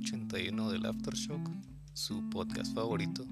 81 0.00 0.70
del 0.70 0.86
Aftershock, 0.86 1.46
su 1.92 2.26
podcast 2.30 2.74
favorito. 2.74 3.26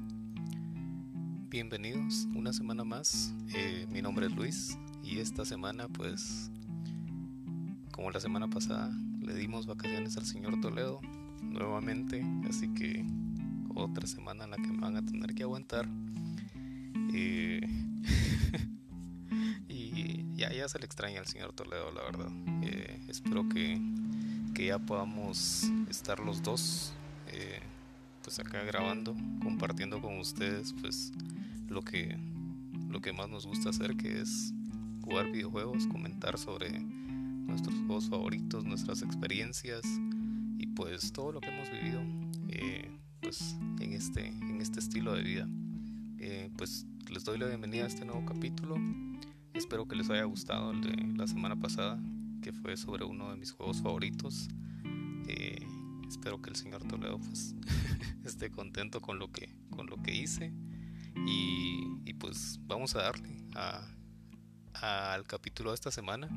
Bienvenidos 1.48 2.28
una 2.34 2.52
semana 2.52 2.84
más. 2.84 3.32
Eh, 3.54 3.86
mi 3.90 4.02
nombre 4.02 4.26
es 4.26 4.36
Luis 4.36 4.78
y 5.02 5.18
esta 5.18 5.46
semana, 5.46 5.88
pues, 5.88 6.50
como 7.90 8.10
la 8.10 8.20
semana 8.20 8.50
pasada, 8.50 8.90
le 9.22 9.34
dimos 9.34 9.64
vacaciones 9.64 10.18
al 10.18 10.26
señor 10.26 10.60
Toledo 10.60 11.00
nuevamente, 11.42 12.22
así 12.46 12.68
que 12.74 13.02
otra 13.74 14.06
semana 14.06 14.44
en 14.44 14.50
la 14.50 14.56
que 14.58 14.68
me 14.68 14.80
van 14.80 14.96
a 14.96 15.06
tener 15.06 15.34
que 15.34 15.44
aguantar. 15.44 15.88
Eh, 17.14 17.62
y 19.68 20.36
ya, 20.36 20.52
ya 20.52 20.68
se 20.68 20.78
le 20.78 20.84
extraña 20.84 21.20
al 21.20 21.26
señor 21.26 21.54
Toledo, 21.54 21.90
la 21.92 22.02
verdad. 22.02 22.30
Eh, 22.62 23.00
espero 23.08 23.48
que 23.48 23.80
que 24.58 24.66
ya 24.66 24.80
podamos 24.80 25.70
estar 25.88 26.18
los 26.18 26.42
dos 26.42 26.92
eh, 27.28 27.60
pues 28.24 28.40
acá 28.40 28.64
grabando 28.64 29.14
compartiendo 29.40 30.02
con 30.02 30.18
ustedes 30.18 30.74
pues 30.80 31.12
lo 31.68 31.80
que 31.82 32.18
lo 32.88 33.00
que 33.00 33.12
más 33.12 33.28
nos 33.28 33.46
gusta 33.46 33.70
hacer 33.70 33.96
que 33.96 34.20
es 34.20 34.52
jugar 35.02 35.30
videojuegos 35.30 35.86
comentar 35.86 36.38
sobre 36.38 36.76
nuestros 36.80 37.76
juegos 37.86 38.08
favoritos 38.08 38.64
nuestras 38.64 39.02
experiencias 39.02 39.82
y 40.58 40.66
pues 40.66 41.12
todo 41.12 41.30
lo 41.30 41.40
que 41.40 41.50
hemos 41.50 41.70
vivido 41.70 42.00
eh, 42.48 42.90
pues 43.20 43.56
en 43.78 43.92
este 43.92 44.26
en 44.26 44.60
este 44.60 44.80
estilo 44.80 45.12
de 45.12 45.22
vida 45.22 45.48
eh, 46.18 46.50
pues 46.56 46.84
les 47.08 47.22
doy 47.22 47.38
la 47.38 47.46
bienvenida 47.46 47.84
a 47.84 47.86
este 47.86 48.04
nuevo 48.04 48.26
capítulo 48.26 48.74
espero 49.54 49.86
que 49.86 49.94
les 49.94 50.10
haya 50.10 50.24
gustado 50.24 50.72
el 50.72 50.80
de 50.80 51.16
la 51.16 51.28
semana 51.28 51.54
pasada 51.54 51.96
que 52.40 52.52
fue 52.52 52.76
sobre 52.76 53.04
uno 53.04 53.30
de 53.30 53.36
mis 53.36 53.52
juegos 53.52 53.82
favoritos. 53.82 54.48
Espero 56.08 56.40
que 56.40 56.50
el 56.50 56.56
señor 56.56 56.84
Toledo 56.84 57.18
pues, 57.18 57.54
esté 58.24 58.50
contento 58.50 59.00
con 59.00 59.18
lo 59.18 59.30
que, 59.30 59.54
con 59.70 59.86
lo 59.86 59.96
que 60.02 60.14
hice. 60.14 60.52
Y, 61.26 62.14
pues 62.14 62.58
vamos 62.66 62.96
a 62.96 63.02
darle 63.02 63.28
al 64.74 65.24
capítulo 65.24 65.70
de 65.70 65.74
esta 65.74 65.90
semana. 65.90 66.28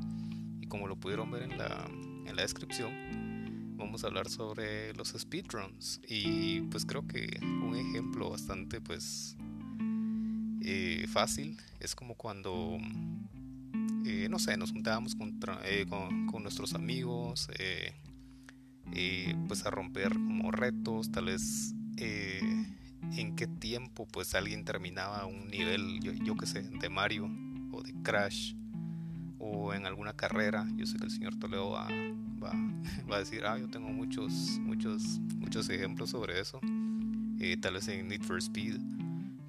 Y 0.62 0.68
como 0.68 0.88
lo 0.88 0.96
pudieron 0.96 1.32
ver 1.32 1.44
en 1.44 1.58
la, 1.58 1.86
en 1.88 2.36
la 2.36 2.44
descripción, 2.44 3.76
vamos 3.78 4.04
a 4.04 4.08
hablar 4.08 4.30
sobre 4.30 4.94
los 4.94 5.10
speedruns. 5.10 6.00
Y 6.08 6.62
pues 6.62 6.86
creo 6.86 7.08
que 7.08 7.40
un 7.42 7.76
ejemplo 7.76 8.30
bastante 8.30 8.80
pues 8.80 9.36
eh, 10.62 11.08
fácil 11.08 11.58
es 11.80 11.96
como 11.96 12.14
cuando 12.14 12.78
eh, 14.06 14.28
no 14.30 14.38
sé, 14.38 14.58
nos 14.58 14.72
juntábamos 14.72 15.16
eh, 15.64 15.86
con, 15.88 16.44
nuestros 16.44 16.74
amigos, 16.74 17.50
eh, 18.94 19.36
pues 19.48 19.66
a 19.66 19.72
romper 19.72 20.14
como 20.14 20.52
retos, 20.52 21.12
tal 21.12 21.26
vez 21.26 21.74
en 21.98 23.36
qué 23.36 23.46
tiempo 23.46 24.08
pues 24.08 24.34
alguien 24.34 24.66
terminaba 24.66 25.26
un 25.26 25.50
nivel, 25.50 26.00
yo, 26.02 26.14
yo 26.14 26.36
que 26.36 26.48
sé, 26.48 26.64
de 26.64 26.90
Mario 26.90 27.30
o 27.72 27.84
de 27.84 27.94
Crash 28.02 28.56
o 29.38 29.74
en 29.74 29.86
alguna 29.86 30.14
carrera. 30.14 30.68
Yo 30.76 30.86
sé 30.86 30.98
que 30.98 31.06
el 31.06 31.12
señor 31.12 31.36
Toledo 31.38 31.70
va, 31.72 31.88
va, 32.42 32.52
va 33.12 33.16
a 33.16 33.20
decir, 33.20 33.46
ah, 33.46 33.58
yo 33.58 33.70
tengo 33.70 33.90
muchos, 33.90 34.60
muchos, 34.62 35.20
muchos 35.38 35.70
ejemplos 35.70 36.10
sobre 36.10 36.40
eso. 36.40 36.60
tal 37.62 37.74
vez 37.74 37.88
en 37.88 38.08
Need 38.08 38.24
for 38.24 38.38
Speed 38.38 38.80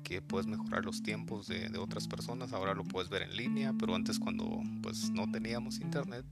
que 0.02 0.20
puedes 0.20 0.46
mejorar 0.46 0.84
los 0.84 1.02
tiempos 1.02 1.46
de, 1.46 1.70
otras 1.78 2.06
personas, 2.06 2.52
ahora 2.52 2.74
lo 2.74 2.84
puedes 2.84 3.08
ver 3.08 3.22
en 3.22 3.36
línea, 3.36 3.72
pero 3.78 3.94
antes 3.94 4.18
cuando 4.18 4.60
pues 4.82 5.10
no 5.10 5.30
teníamos 5.30 5.80
internet, 5.80 6.24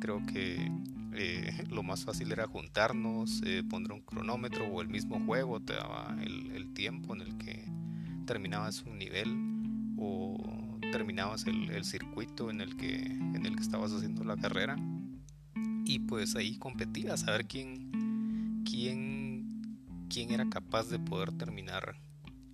creo 0.00 0.24
que 0.26 0.70
eh, 1.18 1.64
lo 1.68 1.82
más 1.82 2.04
fácil 2.04 2.30
era 2.32 2.46
juntarnos, 2.46 3.42
eh, 3.44 3.64
poner 3.68 3.92
un 3.92 4.00
cronómetro 4.00 4.66
o 4.66 4.80
el 4.80 4.88
mismo 4.88 5.20
juego 5.26 5.60
te 5.60 5.74
daba 5.74 6.16
el, 6.22 6.72
tiempo 6.74 7.12
en 7.16 7.22
el 7.22 7.36
que 7.38 7.64
terminabas 8.24 8.82
un 8.82 8.98
nivel 8.98 9.36
o 9.98 10.78
terminabas 10.92 11.44
el, 11.46 11.84
circuito 11.84 12.50
en 12.50 12.60
el, 12.60 12.76
que, 12.76 12.94
en 12.94 13.44
el 13.44 13.56
que 13.56 13.62
estabas 13.62 13.90
haciendo 13.90 14.22
la 14.22 14.36
carrera 14.36 14.76
y 15.84 15.98
pues 15.98 16.36
ahí 16.36 16.56
competías 16.56 17.26
a 17.26 17.32
ver 17.32 17.46
quién, 17.46 18.62
quién, 18.64 19.74
quién 20.08 20.30
era 20.30 20.48
capaz 20.48 20.88
de 20.88 21.00
poder 21.00 21.32
terminar 21.32 21.96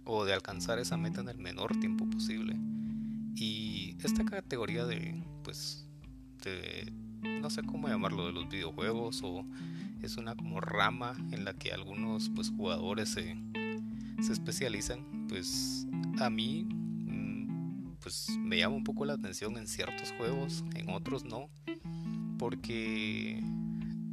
o 0.05 0.25
de 0.25 0.33
alcanzar 0.33 0.79
esa 0.79 0.97
meta 0.97 1.21
en 1.21 1.29
el 1.29 1.39
menor 1.39 1.79
tiempo 1.81 2.09
posible. 2.09 2.57
Y 3.35 3.97
esta 4.03 4.25
categoría 4.25 4.87
de, 4.87 5.23
pues, 5.43 5.87
de, 6.43 6.93
no 7.25 7.51
sé 7.51 7.63
cómo 7.63 7.89
llamarlo, 7.89 8.27
de 8.27 8.33
los 8.33 8.49
videojuegos 8.49 9.21
o 9.23 9.45
es 10.03 10.17
una 10.17 10.35
como 10.35 10.61
rama 10.61 11.15
en 11.33 11.45
la 11.45 11.55
que 11.55 11.73
algunos 11.73 12.31
pues 12.35 12.51
jugadores 12.51 13.09
se, 13.11 13.37
se 14.21 14.33
especializan, 14.33 15.27
pues 15.29 15.87
a 16.21 16.31
mí 16.31 16.65
mm, 16.65 17.97
pues 18.01 18.29
me 18.39 18.59
llama 18.59 18.77
un 18.77 18.85
poco 18.85 19.05
la 19.05 19.15
atención 19.15 19.57
en 19.57 19.67
ciertos 19.67 20.13
juegos, 20.17 20.65
en 20.75 20.91
otros 20.91 21.25
no, 21.25 21.49
porque 22.39 23.43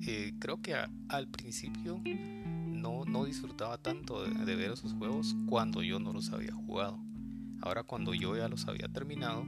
eh, 0.07 0.33
creo 0.39 0.61
que 0.61 0.75
al 1.09 1.28
principio 1.28 2.01
no, 2.81 3.05
no 3.05 3.25
disfrutaba 3.25 3.78
tanto 3.78 4.23
de, 4.23 4.55
ver 4.55 4.72
esos 4.72 4.93
juegos 4.93 5.35
cuando 5.47 5.83
yo 5.83 5.99
no 5.99 6.11
los 6.13 6.31
había 6.31 6.53
jugado. 6.53 6.99
Ahora 7.61 7.83
cuando 7.83 8.13
yo 8.13 8.35
ya 8.35 8.47
los 8.47 8.67
había 8.67 8.88
terminado, 8.88 9.45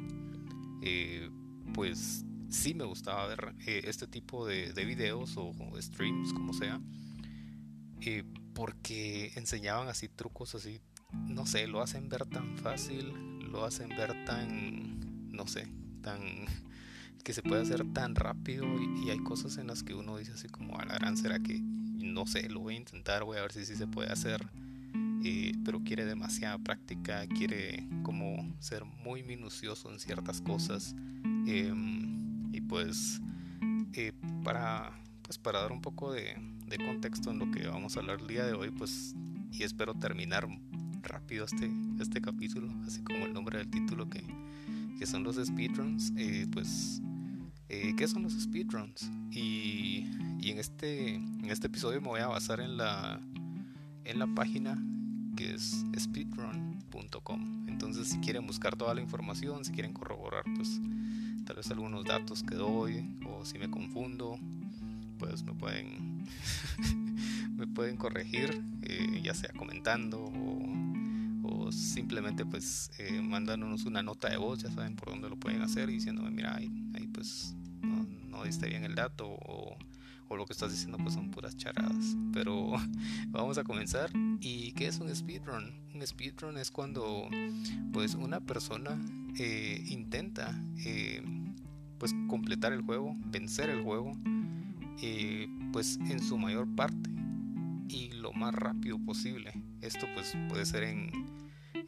eh, 0.81 1.31
pues 1.73 2.25
sí 2.53 2.73
me 2.73 2.85
gustaba 2.85 3.27
ver 3.27 3.55
eh, 3.65 3.81
este 3.85 4.07
tipo 4.07 4.45
de, 4.45 4.71
videos 4.85 5.35
o, 5.37 5.53
streams, 5.81 6.33
como 6.33 6.53
sea, 6.53 6.79
eh, 8.01 8.23
porque 8.53 9.31
enseñaban 9.35 9.87
así 9.87 10.07
trucos 10.07 10.55
así, 10.55 10.79
no 11.11 11.45
sé, 11.45 11.67
lo 11.67 11.81
hacen 11.81 12.09
ver 12.09 12.25
tan 12.25 12.57
fácil, 12.57 13.39
lo 13.51 13.65
hacen 13.65 13.89
ver 13.89 14.25
tan, 14.25 15.29
no 15.31 15.47
sé, 15.47 15.67
tan 16.01 16.21
que 17.23 17.33
se 17.33 17.41
puede 17.41 17.61
hacer 17.61 17.85
tan 17.93 18.15
rápido 18.15 18.65
y, 18.81 19.09
hay 19.09 19.19
cosas 19.19 19.57
en 19.57 19.67
las 19.67 19.83
que 19.83 19.93
uno 19.93 20.17
dice 20.17 20.33
así 20.33 20.47
como, 20.49 20.77
a 20.77 20.85
la 20.85 20.95
gran 20.95 21.17
será 21.17 21.39
que 21.39 21.59
no 21.59 22.25
sé, 22.27 22.49
lo 22.49 22.59
voy 22.59 22.75
a 22.75 22.77
intentar, 22.77 23.23
voy 23.23 23.37
a 23.37 23.41
ver 23.41 23.53
si 23.53 23.65
sí 23.65 23.75
se 23.75 23.87
puede 23.87 24.11
hacer. 24.11 24.45
Eh, 25.25 25.53
pero 25.63 25.79
quiere 25.79 26.03
demasiada 26.03 26.57
práctica, 26.57 27.25
quiere 27.27 27.87
como 28.03 28.53
ser 28.59 28.83
muy 28.83 29.23
minucioso 29.23 29.89
en 29.89 29.99
ciertas 29.99 30.41
cosas. 30.41 30.93
Em, 31.47 32.12
pues, 32.67 33.21
eh, 33.93 34.13
para, 34.43 34.91
pues 35.21 35.37
para 35.37 35.61
dar 35.61 35.71
un 35.71 35.81
poco 35.81 36.11
de, 36.11 36.35
contexto 36.87 37.29
en 37.29 37.37
lo 37.37 37.51
que 37.51 37.67
vamos 37.67 37.95
a 37.95 37.99
hablar 37.99 38.19
el 38.19 38.27
día 38.27 38.45
de 38.45 38.53
hoy, 38.53 38.71
pues, 38.71 39.13
y 39.51 39.61
espero 39.61 39.93
terminar 39.93 40.47
rápido 41.03 41.45
este, 41.45 41.71
este 41.99 42.19
capítulo, 42.19 42.73
así 42.87 43.03
como 43.03 43.25
el 43.25 43.33
nombre 43.33 43.59
del 43.59 43.69
título 43.69 44.09
que, 44.09 44.23
que 44.97 45.05
son 45.05 45.23
los 45.23 45.35
speedruns, 45.35 46.11
eh, 46.17 46.47
pues, 46.51 46.99
¿qué 47.67 48.07
son 48.07 48.23
los 48.23 48.33
speedruns? 48.33 49.11
Y 49.29 50.07
y 50.43 50.51
en 50.51 50.59
este, 50.59 51.15
en 51.15 51.49
este 51.49 51.67
episodio 51.67 52.01
me 52.01 52.09
voy 52.09 52.19
a 52.19 52.27
basar 52.27 52.59
en 52.59 52.75
la, 52.75 53.21
en 54.03 54.19
la 54.19 54.27
página 54.27 54.77
que 55.37 55.53
es 55.53 55.85
speedrun.com. 55.97 57.65
Entonces 57.69 58.09
si 58.09 58.17
quieren 58.19 58.45
buscar 58.45 58.75
toda 58.75 58.93
la 58.93 58.99
información, 58.99 59.63
si 59.63 59.71
quieren 59.71 59.93
corroborar 59.93 60.43
pues 60.53 60.81
tal 61.45 61.57
vez 61.57 61.69
algunos 61.71 62.05
datos 62.05 62.43
que 62.43 62.55
doy 62.55 63.17
o 63.25 63.45
si 63.45 63.59
me 63.59 63.69
confundo, 63.69 64.37
pues 65.19 65.43
me 65.43 65.53
pueden 65.53 66.25
me 67.55 67.67
pueden 67.67 67.97
corregir, 67.97 68.61
eh, 68.83 69.21
ya 69.23 69.33
sea 69.33 69.51
comentando 69.53 70.19
o, 70.21 71.71
simplemente 71.71 72.45
pues 72.45 72.91
eh, 72.99 73.21
mandándonos 73.21 73.85
una 73.85 74.03
nota 74.03 74.29
de 74.29 74.37
voz, 74.37 74.61
ya 74.61 74.69
saben 74.69 74.95
por 74.95 75.09
dónde 75.09 75.29
lo 75.29 75.37
pueden 75.37 75.61
hacer 75.61 75.87
diciéndome 75.87 76.29
mira 76.29 76.55
ahí, 76.55 76.71
ahí 76.93 77.07
pues 77.07 77.55
no, 77.81 78.05
no 78.29 78.43
diste 78.43 78.67
bien 78.67 78.83
el 78.83 78.93
dato 78.93 79.27
o 79.27 79.75
o 80.33 80.37
lo 80.37 80.45
que 80.45 80.53
estás 80.53 80.71
diciendo 80.71 80.97
pues 80.97 81.13
son 81.13 81.31
puras 81.31 81.55
charadas. 81.57 82.15
Pero 82.33 82.73
vamos 83.27 83.57
a 83.57 83.63
comenzar. 83.63 84.11
¿Y 84.39 84.71
qué 84.73 84.87
es 84.87 84.99
un 84.99 85.13
speedrun? 85.13 85.71
Un 85.93 86.05
speedrun 86.05 86.57
es 86.57 86.71
cuando 86.71 87.27
pues 87.91 88.15
una 88.15 88.39
persona 88.39 88.99
eh, 89.37 89.83
intenta 89.87 90.63
eh, 90.85 91.23
pues 91.97 92.13
completar 92.27 92.71
el 92.73 92.81
juego, 92.81 93.13
vencer 93.27 93.69
el 93.69 93.81
juego, 93.81 94.11
eh, 95.01 95.47
pues 95.71 95.97
en 96.09 96.19
su 96.19 96.37
mayor 96.37 96.67
parte 96.75 97.09
y 97.87 98.11
lo 98.11 98.31
más 98.33 98.53
rápido 98.53 98.99
posible. 98.99 99.51
Esto 99.81 100.05
pues 100.13 100.33
puede 100.49 100.65
ser 100.65 100.83
en, 100.83 101.11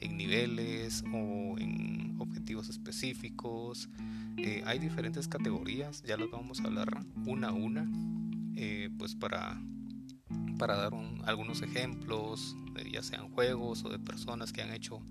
niveles 0.09 1.03
o 1.12 1.57
en 1.57 2.15
objetivos 2.19 2.69
específicos. 2.69 3.89
hay 4.65 4.80
diferentes 4.80 5.27
categorías, 5.27 6.03
ya 6.03 6.15
los 6.15 6.31
vamos 6.31 6.62
a 6.62 6.65
hablar 6.65 7.06
una 7.25 7.50
a 7.50 7.51
una. 7.51 7.89
Pues 8.98 9.15
para, 9.15 9.62
para 10.57 10.75
dar 10.75 10.94
algunos 11.25 11.62
ejemplos, 11.62 12.56
ya 12.91 13.03
sean 13.03 13.30
juegos 13.30 13.83
o 13.83 13.89
de 13.89 14.00
personas 14.00 14.53
que 14.53 14.62
han 14.62 14.74
hecho 14.74 15.01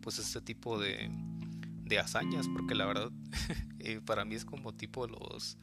pues 0.00 0.18
este 0.18 0.40
tipo 0.40 0.78
de, 0.78 1.10
de 1.86 1.98
hazañas, 1.98 2.48
porque 2.48 2.74
la 2.74 2.86
verdad 2.86 3.10
eh, 3.78 4.00
para 4.04 4.24
mí 4.24 4.34
es 4.34 4.44
como 4.44 4.74
tipo 4.74 5.06
los, 5.06 5.56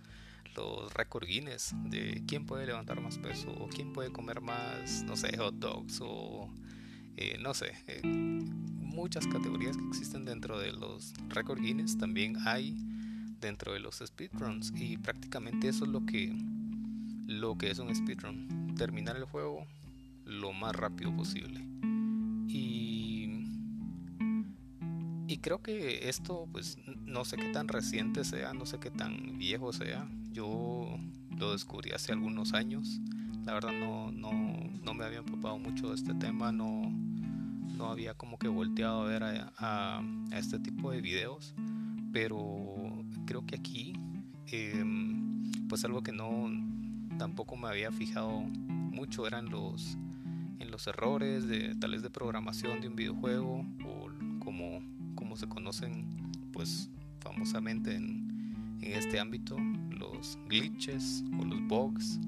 los 0.55 0.93
récord 0.93 1.25
Guinness 1.25 1.75
de 1.85 2.23
quién 2.27 2.45
puede 2.45 2.65
levantar 2.65 3.01
más 3.01 3.17
peso 3.17 3.51
o 3.51 3.67
quién 3.67 3.93
puede 3.93 4.11
comer 4.11 4.41
más, 4.41 5.03
no 5.03 5.15
sé, 5.15 5.37
hot 5.37 5.55
dogs 5.55 5.99
o 6.01 6.49
eh, 7.17 7.37
no 7.39 7.53
sé, 7.53 7.73
eh, 7.87 8.01
muchas 8.03 9.27
categorías 9.27 9.77
que 9.77 9.87
existen 9.87 10.25
dentro 10.25 10.59
de 10.59 10.71
los 10.71 11.13
récord 11.29 11.59
Guinness 11.59 11.97
también 11.97 12.37
hay 12.45 12.75
dentro 13.39 13.73
de 13.73 13.79
los 13.79 13.97
speedruns 13.97 14.71
y 14.75 14.97
prácticamente 14.97 15.67
eso 15.67 15.83
es 15.83 15.91
lo 15.91 16.05
que 16.05 16.33
lo 17.27 17.57
que 17.57 17.71
es 17.71 17.79
un 17.79 17.93
speedrun, 17.93 18.75
terminar 18.77 19.15
el 19.15 19.25
juego 19.25 19.65
lo 20.25 20.53
más 20.53 20.75
rápido 20.75 21.15
posible. 21.15 21.65
Y 22.47 22.82
creo 25.43 25.61
que 25.61 26.07
esto 26.07 26.47
pues 26.51 26.77
no 27.05 27.25
sé 27.25 27.35
qué 27.35 27.49
tan 27.49 27.67
reciente 27.67 28.23
sea, 28.23 28.53
no 28.53 28.65
sé 28.65 28.79
qué 28.79 28.89
tan 28.89 29.37
viejo 29.37 29.73
sea. 29.73 30.09
Yo 30.31 30.97
lo 31.37 31.51
descubrí 31.51 31.91
hace 31.91 32.13
algunos 32.13 32.53
años. 32.53 33.01
La 33.45 33.53
verdad 33.53 33.73
no, 33.73 34.09
no, 34.11 34.31
no 34.31 34.93
me 34.93 35.03
había 35.03 35.19
empapado 35.19 35.59
mucho 35.59 35.89
de 35.89 35.95
este 35.95 36.13
tema, 36.15 36.53
no, 36.53 36.89
no 37.77 37.87
había 37.87 38.13
como 38.13 38.39
que 38.39 38.47
volteado 38.47 39.01
a 39.01 39.05
ver 39.05 39.23
a, 39.23 39.51
a, 39.57 40.01
este 40.31 40.59
tipo 40.59 40.91
de 40.91 41.01
videos. 41.01 41.53
Pero 42.13 43.03
creo 43.25 43.45
que 43.45 43.55
aquí, 43.55 43.93
em, 44.47 45.43
pues 45.67 45.83
algo 45.83 46.01
que 46.03 46.13
no 46.13 46.49
tampoco 47.17 47.57
me 47.57 47.67
había 47.67 47.91
fijado 47.91 48.39
mucho 48.39 49.27
eran 49.27 49.49
los 49.49 49.97
en 50.59 50.71
los 50.71 50.87
errores 50.87 51.47
de 51.47 51.75
tales 51.75 52.01
de 52.01 52.09
programación 52.09 52.79
de 52.79 52.87
un 52.87 52.95
videojuego 52.95 53.65
o 53.85 54.02
se 55.35 55.47
conocen 55.47 56.07
pues 56.51 56.89
famosamente 57.19 57.95
en, 57.95 58.31
este 58.81 59.17
ámbito, 59.17 59.57
los 59.91 60.37
glitches 60.49 61.23
o 61.39 61.45
los 61.45 61.65
bugs, 61.67 62.19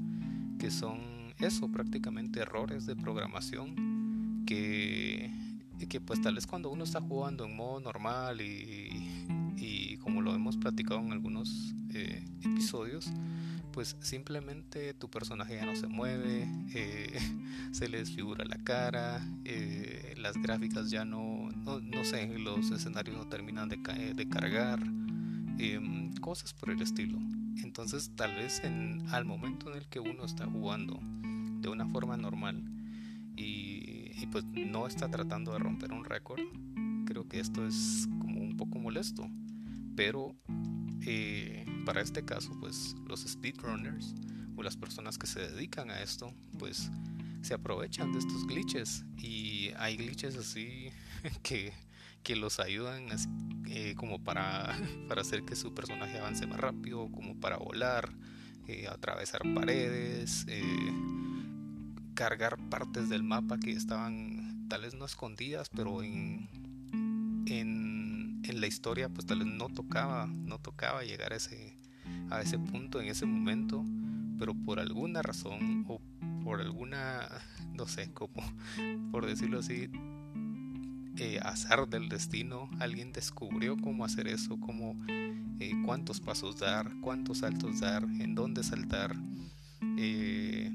que 0.57 0.71
son 0.71 0.99
eso, 1.39 1.69
prácticamente 1.69 2.39
errores 2.39 2.85
de 2.85 2.95
programación 2.95 4.45
que, 4.45 5.29
que 5.89 5.99
pues 5.99 6.21
tal 6.21 6.35
vez 6.35 6.47
cuando 6.47 6.69
uno 6.69 6.85
está 6.85 7.01
jugando 7.01 7.43
en 7.43 7.57
modo 7.57 7.81
normal 7.81 8.39
y, 8.39 9.25
y 9.57 9.97
como 9.97 10.21
lo 10.21 10.33
hemos 10.33 10.55
platicado 10.57 11.01
en 11.01 11.11
algunos 11.11 11.73
eh, 11.93 12.23
episodios, 12.41 13.11
pues 13.71 13.95
simplemente 13.99 14.93
tu 14.93 15.09
personaje 15.09 15.55
ya 15.55 15.65
no 15.65 15.75
se 15.75 15.87
mueve, 15.87 16.47
eh, 16.73 17.19
se 17.71 17.89
le 17.89 17.99
desfigura 17.99 18.45
la 18.45 18.57
cara, 18.57 19.21
eh, 19.43 20.13
las 20.17 20.37
gráficas 20.37 20.89
ya 20.89 21.05
no, 21.05 21.34
no, 21.65 22.03
sé, 22.03 22.27
los 22.39 22.71
escenarios 22.71 23.17
no 23.17 23.27
terminan 23.27 23.69
de, 23.69 23.77
de 24.13 24.29
cargar, 24.29 24.79
em, 25.57 26.13
cosas 26.15 26.53
por 26.53 26.69
el 26.69 26.81
estilo. 26.81 27.17
Entonces 27.63 28.11
tal 28.15 28.35
vez 28.35 28.63
en, 28.63 29.07
al 29.09 29.25
momento 29.25 29.71
en 29.71 29.77
el 29.77 29.87
que 29.87 29.99
uno 29.99 30.25
está 30.25 30.45
jugando 30.45 30.99
de 31.61 31.69
una 31.69 31.87
forma 31.87 32.17
normal 32.17 32.63
y, 33.35 34.11
y 34.15 34.27
pues 34.31 34.45
no 34.45 34.87
está 34.87 35.09
tratando 35.09 35.53
de 35.53 35.59
romper 35.59 35.91
un 35.91 36.05
récord, 36.05 36.41
creo 37.05 37.27
que 37.27 37.39
esto 37.39 37.65
es 37.65 38.07
como 38.19 38.41
un 38.41 38.57
poco 38.57 38.79
molesto. 38.79 39.29
Pero 39.95 40.35
eh, 41.05 41.65
para 41.85 42.01
este 42.01 42.25
caso, 42.25 42.51
pues 42.59 42.95
los 43.07 43.21
speedrunners 43.21 44.15
o 44.55 44.63
las 44.63 44.75
personas 44.75 45.17
que 45.17 45.27
se 45.27 45.39
dedican 45.39 45.89
a 45.89 46.01
esto, 46.01 46.33
pues 46.59 46.91
se 47.41 47.53
aprovechan 47.53 48.11
de 48.11 48.19
estos 48.19 48.45
glitches 48.47 49.05
y 49.17 49.69
hay 49.77 49.97
glitches 49.97 50.35
así 50.35 50.89
que, 51.43 51.73
que 52.23 52.35
los 52.35 52.59
ayudan 52.59 53.07
eh, 53.67 53.95
como 53.95 54.23
para, 54.23 54.75
para 55.07 55.21
hacer 55.21 55.43
que 55.43 55.55
su 55.55 55.73
personaje 55.73 56.17
avance 56.17 56.47
más 56.47 56.59
rápido, 56.59 57.09
como 57.11 57.39
para 57.39 57.57
volar, 57.57 58.09
eh, 58.67 58.87
atravesar 58.87 59.41
paredes, 59.53 60.45
cargar 62.15 62.57
partes 62.69 63.09
del 63.09 63.23
mapa 63.23 63.59
que 63.59 63.71
estaban 63.71 64.67
tal 64.69 64.81
vez 64.81 64.95
no 64.95 65.05
escondidas, 65.05 65.69
pero 65.69 66.01
en, 66.01 66.49
en 67.45 67.95
en 68.49 68.61
la 68.61 68.67
historia 68.67 69.09
pues 69.09 69.25
tal 69.25 69.39
vez 69.39 69.47
no 69.47 69.69
tocaba, 69.69 70.27
no 70.27 70.59
tocaba 70.59 71.03
llegar 71.03 71.33
a 71.33 71.37
ese, 71.37 71.77
a 72.29 72.41
ese 72.41 72.59
punto 72.59 73.01
en 73.01 73.07
ese 73.07 73.25
momento, 73.25 73.83
pero 74.37 74.53
por 74.53 74.79
alguna 74.79 75.21
razón 75.21 75.85
o 75.87 75.99
por 76.43 76.61
alguna, 76.61 77.27
no 77.73 77.87
sé, 77.87 78.11
como 78.13 78.43
por 79.11 79.25
decirlo 79.25 79.59
así, 79.59 79.89
eh, 81.17 81.39
azar 81.41 81.87
del 81.87 82.09
destino, 82.09 82.69
alguien 82.79 83.11
descubrió 83.11 83.77
cómo 83.77 84.05
hacer 84.05 84.27
eso, 84.27 84.59
cómo, 84.59 84.95
eh, 85.59 85.73
cuántos 85.85 86.19
pasos 86.19 86.59
dar, 86.59 86.91
cuántos 87.01 87.39
saltos 87.39 87.79
dar, 87.79 88.03
en 88.03 88.35
dónde 88.35 88.63
saltar. 88.63 89.15
Eh, 89.97 90.71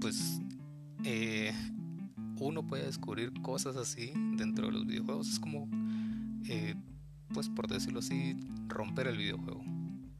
pues 0.00 0.40
uno 2.38 2.66
puede 2.66 2.84
descubrir 2.84 3.32
cosas 3.40 3.76
así 3.76 4.12
dentro 4.36 4.66
de 4.66 4.72
los 4.72 4.86
videojuegos. 4.86 5.28
Es 5.28 5.40
como 5.40 5.68
eh, 6.48 6.74
pues 7.32 7.48
por 7.48 7.66
decirlo 7.66 8.00
así, 8.00 8.36
romper 8.68 9.08
el 9.08 9.16
videojuego. 9.16 9.64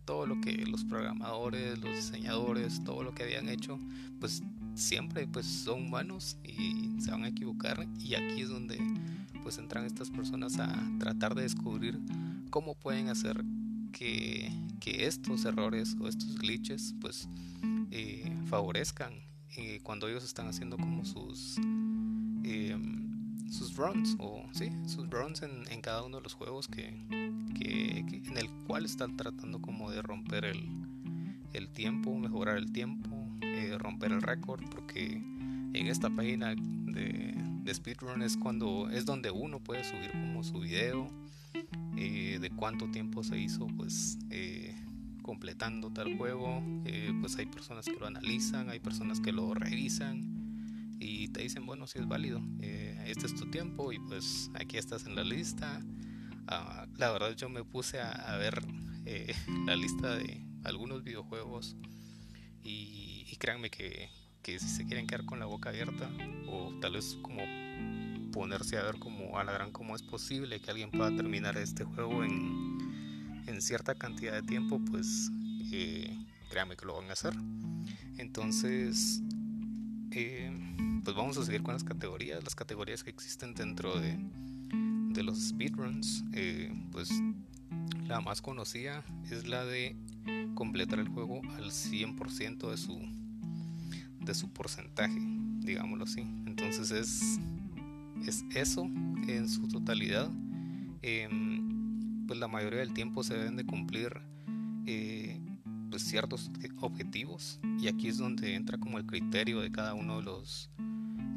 Todo 0.04 0.26
lo 0.26 0.40
que 0.40 0.66
los 0.66 0.84
programadores, 0.84 1.78
los 1.78 1.94
diseñadores, 1.94 2.82
todo 2.84 3.02
lo 3.02 3.14
que 3.14 3.24
habían 3.24 3.48
hecho, 3.48 3.78
pues 4.20 4.42
siempre 4.76 5.26
pues 5.26 5.46
son 5.46 5.86
humanos 5.86 6.38
y 6.44 7.00
se 7.00 7.10
van 7.10 7.24
a 7.24 7.28
equivocar. 7.28 7.86
Y 7.98 8.14
aquí 8.14 8.42
es 8.42 8.48
donde 8.48 8.78
pues 9.42 9.58
entran 9.58 9.84
estas 9.84 10.10
personas 10.10 10.58
a 10.58 10.72
tratar 10.98 11.34
de 11.34 11.42
descubrir 11.42 11.98
cómo 12.50 12.74
pueden 12.74 13.08
hacer 13.08 13.44
que, 13.92 14.52
que 14.80 15.06
estos 15.06 15.44
errores 15.44 15.96
o 16.00 16.08
estos 16.08 16.38
glitches 16.38 16.94
pues 17.00 17.28
eh, 17.90 18.32
favorezcan 18.46 19.12
eh, 19.56 19.80
cuando 19.82 20.08
ellos 20.08 20.24
están 20.24 20.48
haciendo 20.48 20.76
como 20.76 21.04
sus 21.04 21.58
sus 23.50 23.76
runs 23.76 24.16
o 24.18 24.44
sí, 24.52 24.70
sus 24.86 25.08
runs 25.08 25.42
en, 25.42 25.80
cada 25.80 26.02
uno 26.02 26.18
de 26.18 26.22
los 26.22 26.34
juegos 26.34 26.68
que, 26.68 26.92
que, 27.54 27.98
en 27.98 28.36
el 28.36 28.48
cual 28.66 28.84
están 28.84 29.16
tratando 29.16 29.60
como 29.60 29.90
de 29.90 30.02
romper 30.02 30.44
el, 30.44 30.68
el 31.52 31.68
tiempo, 31.68 32.16
mejorar 32.18 32.58
el 32.58 32.72
tiempo, 32.72 33.15
eh, 33.66 33.78
romper 33.78 34.12
el 34.12 34.22
récord, 34.22 34.62
porque 34.70 35.12
en 35.14 35.86
esta 35.86 36.10
página 36.10 36.54
de, 36.54 37.34
de, 37.62 37.74
speedrun 37.74 38.22
es 38.22 38.36
cuando 38.36 38.88
es 38.90 39.04
donde 39.04 39.30
uno 39.30 39.60
puede 39.60 39.84
subir 39.84 40.10
como 40.12 40.42
su 40.42 40.60
video 40.60 41.08
eh, 41.96 42.38
de 42.40 42.50
cuánto 42.50 42.90
tiempo 42.90 43.22
se 43.22 43.38
hizo 43.38 43.66
pues 43.66 44.18
eh, 44.30 44.74
completando 45.22 45.90
tal 45.90 46.16
juego 46.16 46.62
pues 47.20 47.36
hay 47.36 47.46
personas 47.46 47.84
que 47.84 47.96
lo 47.98 48.06
analizan 48.06 48.70
hay 48.70 48.78
personas 48.78 49.20
que 49.20 49.32
lo 49.32 49.52
revisan 49.52 50.36
y 50.98 51.28
te 51.28 51.42
dicen, 51.42 51.66
bueno, 51.66 51.86
si 51.86 51.98
es 51.98 52.08
válido, 52.08 52.42
eh, 52.60 53.04
este 53.06 53.26
es 53.26 53.34
tu 53.34 53.50
tiempo 53.50 53.92
y 53.92 53.98
pues 53.98 54.50
aquí 54.54 54.78
estás 54.78 55.04
en 55.06 55.14
la 55.14 55.24
lista. 55.24 55.82
Ah, 56.46 56.86
la 56.96 57.10
verdad 57.10 57.36
yo 57.36 57.48
me 57.48 57.64
puse 57.64 58.00
a, 58.00 58.36
ver 58.36 58.62
eh, 59.04 59.34
la 59.66 59.76
lista 59.76 60.16
de 60.16 60.44
algunos 60.64 61.02
videojuegos 61.02 61.76
y, 62.62 63.05
y 63.26 63.36
créanme 63.36 63.70
que, 63.70 64.08
que, 64.42 64.58
si 64.58 64.68
se 64.68 64.86
quieren 64.86 65.06
quedar 65.06 65.24
con 65.24 65.38
la 65.38 65.46
boca 65.46 65.70
abierta 65.70 66.08
o 66.48 66.72
tal 66.80 66.94
vez 66.94 67.18
como 67.22 67.42
ponerse 68.32 68.76
a 68.76 68.82
ver 68.82 68.98
como 68.98 69.38
a 69.38 69.44
la 69.44 69.52
gran 69.52 69.72
cómo 69.72 69.96
es 69.96 70.02
posible 70.02 70.60
que 70.60 70.70
alguien 70.70 70.90
pueda 70.90 71.14
terminar 71.14 71.56
este 71.56 71.84
juego 71.84 72.22
en, 72.22 72.78
en 73.46 73.62
cierta 73.62 73.94
cantidad 73.94 74.34
de 74.34 74.42
tiempo, 74.42 74.80
pues 74.90 75.30
eh, 75.72 76.16
créanme 76.50 76.76
que 76.76 76.84
lo 76.84 76.96
van 76.96 77.08
a 77.08 77.14
hacer. 77.14 77.34
Entonces, 78.18 79.22
eh, 80.10 80.50
pues 81.04 81.16
vamos 81.16 81.36
a 81.38 81.44
seguir 81.44 81.62
con 81.62 81.74
las 81.74 81.84
categorías, 81.84 82.42
las 82.42 82.54
categorías 82.54 83.04
que 83.04 83.10
existen 83.10 83.54
dentro 83.54 83.98
de, 83.98 84.18
de 85.10 85.22
los 85.22 85.48
speedruns. 85.48 86.24
Eh, 86.32 86.72
pues 86.92 87.10
la 88.06 88.20
más 88.20 88.40
conocida 88.42 89.04
es 89.30 89.46
la 89.46 89.64
de 89.64 89.96
completar 90.54 90.98
el 90.98 91.08
juego 91.08 91.42
al 91.56 91.70
100% 91.70 92.70
de 92.70 92.76
su, 92.76 92.98
de 94.20 94.34
su 94.34 94.48
porcentaje, 94.50 95.18
digámoslo 95.60 96.04
así. 96.04 96.20
Entonces 96.46 96.90
es, 96.90 97.40
es 98.26 98.44
eso 98.54 98.84
en 99.28 99.48
su 99.48 99.68
totalidad. 99.68 100.30
Em, 101.02 102.26
pues 102.26 102.38
la 102.40 102.48
mayoría 102.48 102.80
del 102.80 102.92
tiempo 102.92 103.22
se 103.22 103.34
deben 103.34 103.56
de 103.56 103.64
cumplir 103.64 104.20
eh, 104.86 105.40
pues 105.90 106.02
ciertos 106.02 106.50
objetivos 106.80 107.60
y 107.78 107.88
aquí 107.88 108.08
es 108.08 108.18
donde 108.18 108.54
entra 108.54 108.78
como 108.78 108.98
el 108.98 109.06
criterio 109.06 109.60
de 109.60 109.70
cada 109.70 109.94
uno 109.94 110.18
de 110.18 110.24
los 110.24 110.70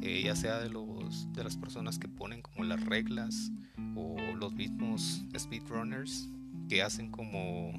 eh, 0.02 0.22
ya 0.24 0.34
sea 0.34 0.58
de, 0.58 0.70
los, 0.70 1.30
de 1.34 1.44
las 1.44 1.56
personas 1.58 1.98
que 1.98 2.08
ponen 2.08 2.40
como 2.40 2.64
las 2.64 2.82
reglas 2.84 3.52
o 3.94 4.16
los 4.36 4.54
mismos 4.54 5.22
speedrunners 5.38 6.28
que 6.70 6.82
hacen 6.82 7.10
como, 7.10 7.72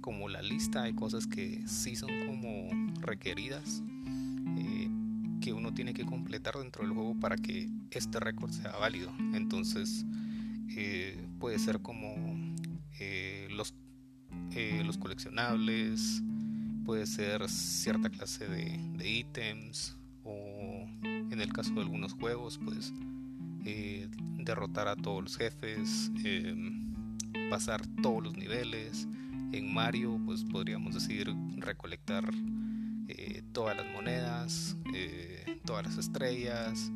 como 0.00 0.28
la 0.28 0.42
lista 0.42 0.82
de 0.82 0.94
cosas 0.94 1.26
que 1.26 1.62
sí 1.66 1.96
son 1.96 2.10
como 2.26 2.68
requeridas 3.00 3.82
eh, 4.56 4.88
que 5.40 5.52
uno 5.52 5.72
tiene 5.72 5.94
que 5.94 6.04
completar 6.04 6.56
dentro 6.56 6.82
del 6.84 6.92
juego 6.92 7.18
para 7.18 7.36
que 7.36 7.68
este 7.90 8.20
récord 8.20 8.50
sea 8.50 8.72
válido. 8.72 9.12
Entonces 9.34 10.04
eh, 10.76 11.18
puede 11.38 11.58
ser 11.58 11.80
como 11.80 12.14
los 13.50 13.74
eh, 14.52 14.82
los 14.84 14.98
coleccionables, 14.98 16.22
puede 16.84 17.06
ser 17.06 17.48
cierta 17.48 18.10
clase 18.10 18.46
de, 18.48 19.08
ítems 19.08 19.96
o 20.24 20.86
en 21.02 21.40
el 21.40 21.52
caso 21.52 21.72
de 21.74 21.80
algunos 21.80 22.12
juegos 22.12 22.60
pues 22.62 22.92
derrotar 24.38 24.88
a 24.88 24.96
todos 24.96 25.22
los 25.22 25.36
jefes, 25.36 26.10
pasar 27.48 27.86
todos 28.02 28.22
los 28.22 28.36
niveles. 28.36 29.08
En 29.52 29.72
Mario 29.72 30.20
pues 30.24 30.44
podríamos 30.44 30.94
decir 30.94 31.32
recolectar 31.56 32.24
eh, 33.08 33.42
todas 33.52 33.76
las 33.76 33.86
monedas, 33.92 34.76
todas 35.64 35.86
las 35.86 35.98
estrellas 35.98 36.90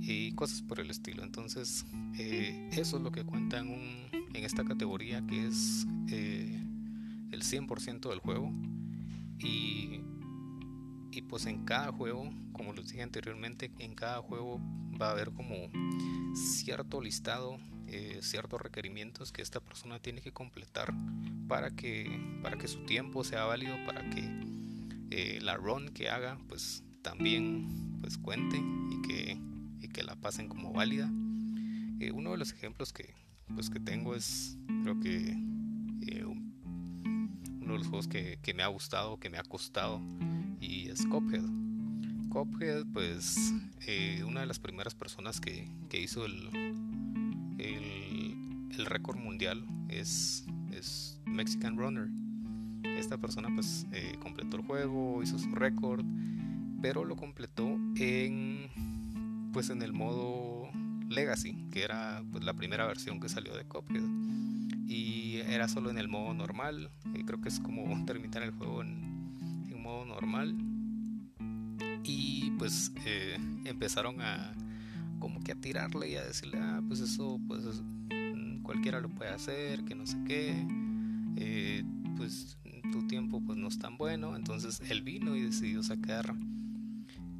y 0.00 0.32
cosas 0.32 0.62
por 0.62 0.80
el 0.80 0.90
estilo. 0.90 1.22
Entonces 1.22 1.84
eso 2.16 2.96
es 2.96 3.02
lo 3.02 3.12
que 3.12 3.24
cuenta 3.24 3.58
en, 3.58 4.08
en 4.12 4.44
esta 4.44 4.64
categoría 4.64 5.24
que 5.26 5.46
es 5.46 5.86
el 6.08 7.42
100% 7.42 8.08
del 8.08 8.18
juego 8.20 8.52
y, 9.38 10.00
y 11.10 11.22
pues 11.22 11.46
en 11.46 11.64
cada 11.64 11.92
juego, 11.92 12.30
como 12.52 12.72
les 12.72 12.88
dije 12.88 13.02
anteriormente, 13.02 13.70
en 13.78 13.94
cada 13.94 14.22
juego 14.22 14.60
va 15.00 15.08
a 15.08 15.10
haber 15.10 15.32
como 15.32 15.54
cierto 16.34 17.00
listado, 17.00 17.58
eh, 17.88 18.18
ciertos 18.22 18.60
requerimientos 18.60 19.32
que 19.32 19.42
esta 19.42 19.60
persona 19.60 19.98
tiene 20.00 20.20
que 20.20 20.32
completar 20.32 20.92
para 21.48 21.70
que, 21.70 22.20
para 22.42 22.56
que 22.56 22.68
su 22.68 22.84
tiempo 22.84 23.24
sea 23.24 23.44
válido, 23.44 23.76
para 23.86 24.08
que 24.10 24.28
eh, 25.10 25.38
la 25.42 25.56
run 25.56 25.88
que 25.90 26.10
haga 26.10 26.38
pues 26.48 26.82
también 27.02 27.98
pues 28.00 28.18
cuente 28.18 28.56
y 28.90 29.02
que, 29.02 29.38
y 29.80 29.88
que 29.88 30.02
la 30.02 30.16
pasen 30.16 30.48
como 30.48 30.72
válida. 30.72 31.10
Eh, 32.00 32.10
uno 32.12 32.32
de 32.32 32.38
los 32.38 32.52
ejemplos 32.52 32.92
que, 32.92 33.14
pues, 33.54 33.70
que 33.70 33.80
tengo 33.80 34.14
es 34.14 34.56
creo 34.82 34.98
que 35.00 35.36
uno 37.64 37.72
de 37.72 37.78
los 37.78 37.88
juegos 37.88 38.08
que, 38.08 38.54
me 38.54 38.62
ha 38.62 38.66
gustado, 38.68 39.18
que 39.18 39.30
me 39.30 39.38
ha 39.38 39.42
costado, 39.42 40.00
y 40.60 40.88
es 40.88 41.06
Cophead. 41.06 41.44
Cophead, 42.28 42.84
pues, 42.92 43.36
eh, 43.86 44.22
una 44.24 44.40
de 44.40 44.46
las 44.46 44.58
primeras 44.58 44.94
personas 44.94 45.40
que, 45.40 45.68
hizo 45.92 46.26
el, 46.26 46.50
el, 47.58 48.86
récord 48.86 49.18
mundial 49.18 49.64
es, 49.88 50.44
es 50.72 51.18
Mexican 51.24 51.76
Runner. 51.78 52.08
Esta 52.98 53.18
persona, 53.18 53.48
pues, 53.54 53.86
eh, 53.92 54.16
completó 54.20 54.56
el 54.56 54.62
juego, 54.62 55.22
hizo 55.22 55.38
su 55.38 55.54
récord, 55.54 56.04
pero 56.82 57.04
lo 57.04 57.16
completó 57.16 57.78
en, 57.96 58.68
pues, 59.52 59.70
en 59.70 59.82
el 59.82 59.92
modo 59.92 60.68
Legacy, 61.08 61.68
que 61.70 61.82
era 61.82 62.22
pues, 62.30 62.44
la 62.44 62.54
primera 62.54 62.86
versión 62.86 63.20
que 63.20 63.28
salió 63.28 63.56
de 63.56 63.64
Cophead 63.66 64.02
y 64.86 65.36
era 65.48 65.68
solo 65.68 65.90
en 65.90 65.98
el 65.98 66.08
modo 66.08 66.34
normal. 66.34 66.90
Y 67.14 67.24
creo 67.24 67.40
que 67.40 67.48
es 67.48 67.60
como 67.60 68.04
terminar 68.06 68.42
el 68.42 68.52
juego 68.52 68.82
en, 68.82 69.12
modo 69.82 70.06
normal. 70.06 70.56
Y 72.04 72.52
pues 72.52 72.90
eh, 73.04 73.36
empezaron 73.66 74.22
a 74.22 74.54
como 75.24 75.40
que 75.40 75.52
a 75.52 75.54
tirarle 75.54 76.10
y 76.10 76.16
a 76.16 76.22
decirle, 76.22 76.58
ah, 76.60 76.82
pues 76.86 77.00
eso, 77.00 77.40
pues 77.48 77.64
mm, 77.64 78.60
cualquiera 78.60 79.00
lo 79.00 79.08
puede 79.08 79.30
hacer, 79.30 79.82
que 79.86 79.94
no 79.94 80.06
sé 80.06 80.18
qué. 80.26 80.66
Eh, 81.38 81.82
pues 82.14 82.58
tu 82.92 83.06
tiempo 83.06 83.40
pues 83.40 83.56
no 83.56 83.68
es 83.68 83.78
tan 83.78 83.96
bueno. 83.96 84.36
Entonces 84.36 84.82
él 84.90 85.00
vino 85.00 85.34
y 85.34 85.40
decidió 85.40 85.82
sacar 85.82 86.34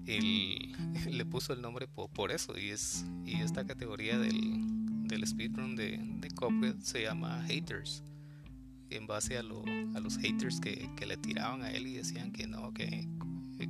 el, 0.06 0.72
le 1.10 1.26
puso 1.26 1.52
el 1.52 1.60
nombre 1.60 1.86
por, 1.86 2.08
por 2.08 2.32
eso 2.32 2.56
y 2.58 2.70
es 2.70 3.04
y 3.26 3.42
esta 3.42 3.66
categoría 3.66 4.18
del 4.18 4.64
del 5.06 5.26
speedrun 5.26 5.76
de, 5.76 6.00
de 6.20 6.30
Cuphead 6.30 6.78
se 6.80 7.02
llama 7.02 7.42
Haters. 7.46 8.02
En 8.88 9.06
base 9.06 9.36
a, 9.36 9.40
a 9.40 10.00
los 10.00 10.16
haters 10.16 10.58
que, 10.58 10.88
que, 10.96 11.04
le 11.04 11.18
tiraban 11.18 11.62
a 11.62 11.70
él 11.70 11.86
y 11.86 11.96
decían 11.96 12.32
que 12.32 12.46
no, 12.46 12.72
que, 12.72 13.06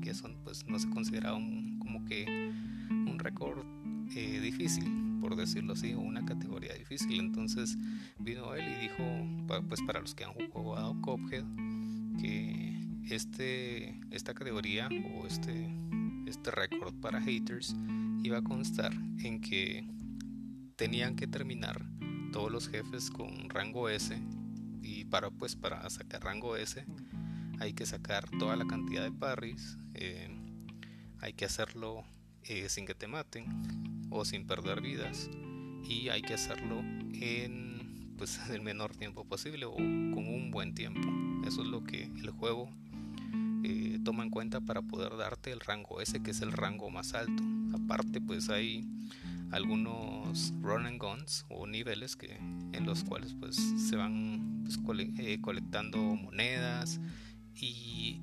que 0.01 0.11
eso 0.11 0.31
pues, 0.45 0.65
no 0.69 0.79
se 0.79 0.89
consideraba 0.91 1.39
como 1.81 2.05
que 2.05 2.53
un 2.91 3.19
récord 3.19 3.65
eh, 4.15 4.41
difícil, 4.41 5.19
por 5.21 5.37
decirlo 5.37 5.75
así, 5.75 5.95
una 5.95 6.25
categoría 6.25 6.75
difícil. 6.75 7.21
Entonces 7.21 7.77
vino 8.19 8.55
él 8.55 8.65
y 8.67 8.83
dijo, 8.83 9.63
pues 9.69 9.81
para 9.83 10.01
los 10.01 10.15
que 10.15 10.25
han 10.25 10.33
jugado 10.51 11.01
Cuphead, 11.01 11.45
que 12.21 12.75
este, 13.11 14.01
esta 14.11 14.35
categoría 14.35 14.89
o 14.89 15.27
este, 15.27 15.69
este 16.27 16.51
récord 16.51 16.95
para 17.01 17.21
haters 17.21 17.75
iba 18.23 18.39
a 18.39 18.43
constar 18.43 18.93
en 19.23 19.41
que 19.41 19.87
tenían 20.77 21.17
que 21.17 21.27
terminar 21.27 21.85
todos 22.33 22.51
los 22.51 22.69
jefes 22.69 23.11
con 23.11 23.49
rango 23.51 23.89
S 23.89 24.19
y 24.83 25.05
para 25.05 25.31
pues 25.31 25.55
para 25.55 25.89
sacar 25.91 26.25
rango 26.25 26.57
S 26.57 26.85
hay 27.61 27.75
que 27.75 27.87
sacar 27.87 28.29
toda 28.39 28.57
la 28.57 28.67
cantidad 28.67 29.03
de 29.03 29.13
parries 29.13 29.79
eh, 29.95 30.29
hay 31.21 31.33
que 31.35 31.45
hacerlo 31.45 32.05
eh, 32.43 32.69
sin 32.69 32.87
que 32.87 32.95
te 32.95 33.07
maten 33.07 33.45
o 34.15 34.25
sin 34.25 34.47
perder 34.47 34.81
vidas. 34.81 35.29
Y 35.87 36.09
hay 36.09 36.23
que 36.23 36.35
hacerlo 36.35 36.81
en 37.21 38.15
pues 38.17 38.39
el 38.51 38.63
menor 38.63 38.97
tiempo 38.97 39.25
posible 39.25 39.67
o 39.67 39.75
con 39.75 40.27
un 40.29 40.51
buen 40.51 40.75
tiempo. 40.75 41.09
Eso 41.47 41.63
es 41.63 41.69
lo 41.69 41.85
que 41.85 42.05
el 42.05 42.31
juego 42.31 42.71
eh, 43.65 43.99
toma 44.05 44.23
en 44.23 44.31
cuenta 44.31 44.61
para 44.61 44.83
poder 44.83 45.17
darte 45.17 45.53
el 45.53 45.61
rango 45.61 46.01
S 46.01 46.23
que 46.23 46.31
es 46.31 46.41
el 46.41 46.53
rango 46.53 46.91
más 46.91 47.13
alto. 47.15 47.43
Aparte 47.75 48.21
pues 48.21 48.49
hay 48.49 48.89
algunos 49.51 50.53
run 50.63 50.87
and 50.87 51.01
guns 51.01 51.45
o 51.49 51.67
niveles 51.67 52.17
que 52.17 52.37
en 52.73 52.87
los 52.87 53.05
cuales 53.05 53.35
pues 53.39 53.57
se 53.57 53.97
van 53.97 54.65
pues, 54.65 54.79
eh, 55.19 55.39
colectando 55.41 55.99
monedas. 55.99 57.01
Y 57.57 58.21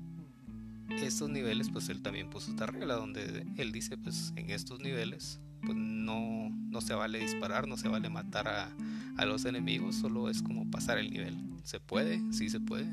estos 1.02 1.28
niveles 1.30 1.68
pues 1.70 1.88
él 1.90 2.02
también 2.02 2.30
puso 2.30 2.50
esta 2.50 2.66
regla 2.66 2.94
donde 2.94 3.46
él 3.56 3.72
dice 3.72 3.96
pues 3.98 4.32
en 4.36 4.50
estos 4.50 4.80
niveles 4.80 5.40
pues 5.64 5.76
no, 5.76 6.50
no 6.50 6.80
se 6.80 6.94
vale 6.94 7.18
disparar, 7.18 7.68
no 7.68 7.76
se 7.76 7.88
vale 7.88 8.08
matar 8.10 8.48
a, 8.48 8.70
a 9.16 9.24
los 9.24 9.44
enemigos, 9.44 9.96
solo 9.96 10.28
es 10.28 10.42
como 10.42 10.70
pasar 10.70 10.98
el 10.98 11.10
nivel. 11.10 11.36
Se 11.64 11.80
puede, 11.80 12.20
sí 12.32 12.48
se 12.48 12.60
puede. 12.60 12.92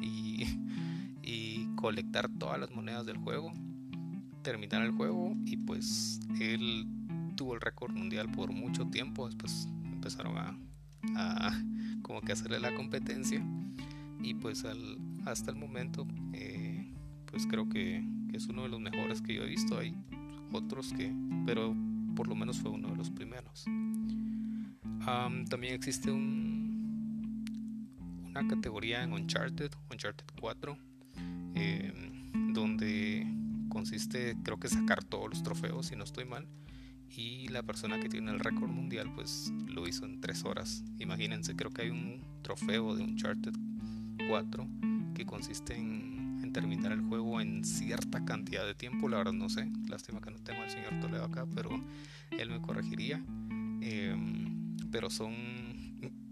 Y, 0.00 0.44
y 1.22 1.66
colectar 1.76 2.28
todas 2.28 2.58
las 2.58 2.70
monedas 2.70 3.04
del 3.06 3.18
juego, 3.18 3.52
terminar 4.42 4.82
el 4.82 4.92
juego 4.92 5.34
y 5.44 5.58
pues 5.58 6.20
él 6.40 6.86
tuvo 7.36 7.54
el 7.54 7.60
récord 7.60 7.92
mundial 7.92 8.30
por 8.30 8.50
mucho 8.52 8.86
tiempo, 8.86 9.26
después 9.26 9.68
empezaron 9.84 10.36
a, 10.38 10.58
como 12.02 12.20
que 12.20 12.32
hacerle 12.32 12.60
la 12.60 12.74
competencia 12.74 13.44
y 14.22 14.34
pues 14.34 14.64
al, 14.64 14.98
hasta 15.26 15.50
el 15.50 15.56
momento 15.56 16.06
eh, 16.32 16.92
pues 17.26 17.46
creo 17.46 17.68
que, 17.68 18.02
es 18.32 18.46
uno 18.46 18.62
de 18.62 18.68
los 18.68 18.80
mejores 18.80 19.22
que 19.22 19.34
yo 19.34 19.42
he 19.42 19.48
visto, 19.48 19.78
hay 19.78 19.94
otros 20.52 20.92
que, 20.92 21.12
pero 21.46 21.74
por 22.18 22.26
lo 22.26 22.34
menos 22.34 22.58
fue 22.58 22.72
uno 22.72 22.88
de 22.88 22.96
los 22.96 23.10
primeros. 23.10 23.64
también 25.48 25.74
existe 25.74 26.10
un, 26.10 27.86
una 28.24 28.44
categoría 28.48 29.04
en 29.04 29.12
Uncharted, 29.12 29.70
Uncharted 29.88 30.26
4, 30.40 30.76
em, 31.54 32.52
donde 32.52 33.24
consiste 33.68 34.36
creo 34.42 34.58
que 34.58 34.68
sacar 34.68 35.04
todos 35.04 35.30
los 35.30 35.44
trofeos, 35.44 35.86
si 35.86 35.94
no 35.94 36.02
estoy 36.02 36.24
mal 36.24 36.48
y 37.08 37.46
la 37.48 37.62
persona 37.62 38.00
que 38.00 38.08
tiene 38.08 38.32
el 38.32 38.40
récord 38.40 38.68
mundial 38.68 39.12
pues 39.14 39.52
lo 39.68 39.86
hizo 39.86 40.04
en 40.04 40.20
3 40.20 40.44
horas. 40.44 40.82
Imagínense, 40.98 41.54
creo 41.54 41.70
que 41.70 41.82
hay 41.82 41.90
un 41.90 42.24
trofeo 42.42 42.96
de 42.96 43.04
Uncharted 43.04 43.54
4 44.28 44.66
que 45.14 45.24
consiste 45.24 45.76
en, 45.76 46.07
terminar 46.58 46.90
el 46.90 47.02
juego 47.02 47.40
en 47.40 47.64
cierta 47.64 48.24
cantidad 48.24 48.66
de 48.66 48.74
tiempo, 48.74 49.08
la 49.08 49.18
verdad 49.18 49.32
no 49.32 49.48
sé, 49.48 49.70
lástima 49.88 50.20
que 50.20 50.32
no 50.32 50.40
tengo 50.40 50.60
al 50.60 50.68
señor 50.68 50.98
Toledo 51.00 51.22
acá, 51.22 51.46
pero 51.54 51.70
él 52.32 52.50
me 52.50 52.60
corregiría. 52.60 53.24
Em, 53.80 54.76
pero 54.90 55.08
son, 55.08 55.32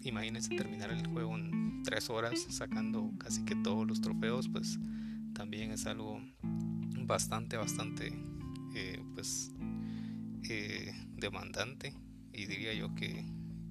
imagínense 0.02 0.56
terminar 0.56 0.90
el 0.90 1.06
juego 1.06 1.36
en 1.36 1.84
3 1.84 2.10
horas 2.10 2.44
sacando 2.50 3.12
casi 3.18 3.44
que 3.44 3.54
todos 3.54 3.86
los 3.86 4.00
trofeos, 4.00 4.48
pues 4.48 4.80
también 5.32 5.70
es 5.70 5.86
algo 5.86 6.20
bastante, 7.04 7.56
bastante, 7.56 8.12
eh, 8.74 9.00
pues 9.14 9.52
eh, 10.50 10.92
demandante 11.14 11.94
y 12.32 12.46
diría 12.46 12.74
yo 12.74 12.92
que, 12.96 13.24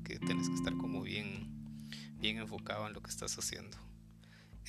que 0.05 0.19
tienes 0.19 0.47
que 0.47 0.55
estar 0.55 0.77
como 0.77 1.01
bien, 1.01 1.49
bien 2.17 2.37
enfocado 2.37 2.87
en 2.87 2.93
lo 2.93 3.01
que 3.01 3.09
estás 3.09 3.37
haciendo. 3.37 3.77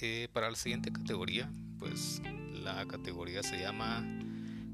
Eh, 0.02 0.28
para 0.32 0.50
la 0.50 0.56
siguiente 0.56 0.92
categoría, 0.92 1.48
pues 1.78 2.22
la 2.62 2.86
categoría 2.86 3.42
se 3.42 3.58
llama 3.58 4.04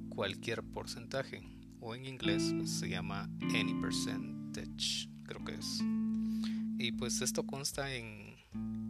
cualquier 0.08 0.62
porcentaje 0.62 1.42
o 1.80 1.94
en 1.94 2.06
inglés 2.06 2.52
pues, 2.56 2.70
se 2.70 2.88
llama 2.88 3.28
any 3.54 3.74
percentage, 3.80 5.08
creo 5.24 5.44
que 5.44 5.54
es. 5.54 5.82
Y 6.78 6.92
pues 6.92 7.20
esto 7.20 7.44
consta 7.44 7.94
en, 7.94 8.36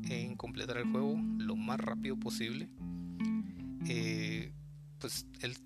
en 0.05 0.37
completar 0.37 0.79
el 0.79 0.91
juego 0.91 1.19
lo 1.39 1.57
más 1.57 1.81
rápido 1.81 2.17
posible. 2.17 2.69
Eh, 3.87 4.53
pues 4.99 5.27
el 5.41 5.57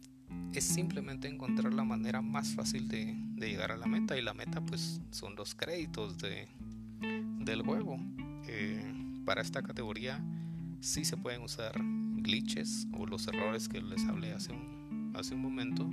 es 0.52 0.64
simplemente 0.64 1.28
encontrar 1.28 1.74
la 1.74 1.84
manera 1.84 2.22
más 2.22 2.54
fácil 2.54 2.88
de, 2.88 3.14
llegar 3.36 3.72
a 3.72 3.76
la 3.76 3.86
meta 3.86 4.16
y 4.16 4.22
la 4.22 4.32
meta 4.32 4.60
pues 4.62 5.00
son 5.10 5.36
los 5.36 5.54
créditos 5.54 6.18
de, 6.18 6.48
del 7.44 7.62
juego. 7.62 7.98
Eh, 8.48 8.92
para 9.24 9.42
esta 9.42 9.62
categoría 9.62 10.24
sí 10.80 11.04
se 11.04 11.16
pueden 11.16 11.42
usar 11.42 11.74
glitches 12.26 12.88
o 12.92 13.06
los 13.06 13.28
errores 13.28 13.68
que 13.68 13.80
les 13.80 14.04
hablé 14.04 14.32
hace 14.32 14.52
un, 14.52 15.12
hace 15.14 15.34
un 15.34 15.42
momento. 15.42 15.88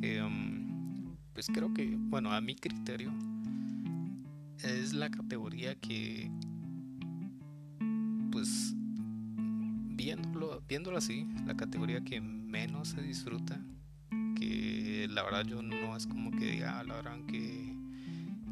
Em, 0.00 1.14
pues 1.34 1.46
creo 1.52 1.72
que, 1.74 1.94
bueno, 1.96 2.32
a 2.32 2.40
mi 2.40 2.56
criterio, 2.56 3.12
es 4.62 4.94
la 4.94 5.10
categoría 5.10 5.74
que, 5.74 6.30
pues, 8.32 8.74
viéndolo, 9.34 10.62
viéndolo 10.66 10.96
así, 10.96 11.26
la 11.46 11.54
categoría 11.54 12.02
que 12.02 12.20
menos 12.20 12.88
se 12.88 13.02
disfruta, 13.02 13.60
que 14.36 15.06
la 15.10 15.22
verdad 15.22 15.44
yo 15.44 15.62
no 15.62 15.96
es 15.96 16.06
como 16.06 16.30
que 16.30 16.52
diga, 16.52 16.80
ah, 16.80 16.84
la 16.84 16.94
verdad 16.94 17.18
que, 17.26 17.76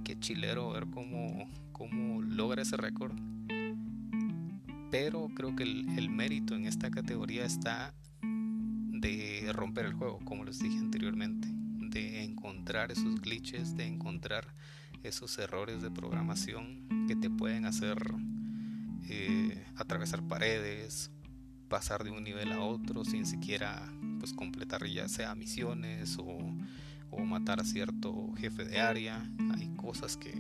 que 0.04 0.20
chilero 0.20 0.70
ver 0.70 0.87
cómo, 0.92 1.49
cómo 1.73 2.20
logra 2.20 2.62
ese 2.62 2.76
récord. 2.76 3.16
Pero 4.90 5.28
creo 5.35 5.57
que 5.57 5.64
el, 5.64 6.11
mérito 6.11 6.55
en 6.55 6.66
esta 6.66 6.90
categoría 6.90 7.45
está 7.45 7.95
de 8.23 9.50
romper 9.52 9.87
el 9.87 9.95
juego, 9.95 10.19
como 10.25 10.45
les 10.45 10.59
dije 10.59 10.78
anteriormente, 10.78 11.49
de 11.50 12.25
encontrar 12.25 12.93
esos 12.93 13.21
glitches, 13.21 13.76
de 13.76 13.87
encontrar 13.87 14.47
esos 15.02 15.38
errores 15.38 15.83
de 15.83 15.90
programación 15.90 17.07
que 17.07 17.16
te 17.16 17.31
pueden 17.31 17.64
hacer 17.64 17.99
eh, 19.09 19.64
atravesar 19.76 20.23
paredes, 20.26 21.11
pasar 21.69 22.05
de 22.05 22.11
un 22.11 22.25
nivel 22.25 22.52
a 22.52 22.61
otro 22.61 23.05
sin 23.05 23.26
siquiera 23.26 23.93
pues 24.19 24.33
completar 24.33 24.87
ya 24.87 25.09
sea 25.09 25.35
misiones 25.35 26.16
o, 26.19 26.38
matar 27.25 27.61
a 27.61 27.64
cierto 27.64 28.33
jefe 28.37 28.64
de 28.64 28.78
área. 28.78 29.26
Hay 29.55 29.69
cosas 29.76 30.16
que, 30.16 30.33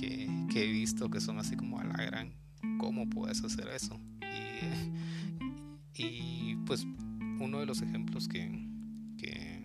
he 0.00 0.66
visto 0.66 1.10
que 1.10 1.20
son 1.20 1.38
así 1.38 1.56
como 1.56 1.80
a 1.80 1.84
la 1.84 1.96
gran, 2.04 2.32
¿cómo 2.80 3.08
puedes 3.08 3.44
hacer 3.44 3.68
eso? 3.68 4.00
Y, 5.94 6.02
y 6.02 6.56
pues 6.64 6.86
uno 7.38 7.60
de 7.60 7.66
los 7.66 7.82
ejemplos 7.82 8.26
que, 8.26 8.66
que, 9.18 9.60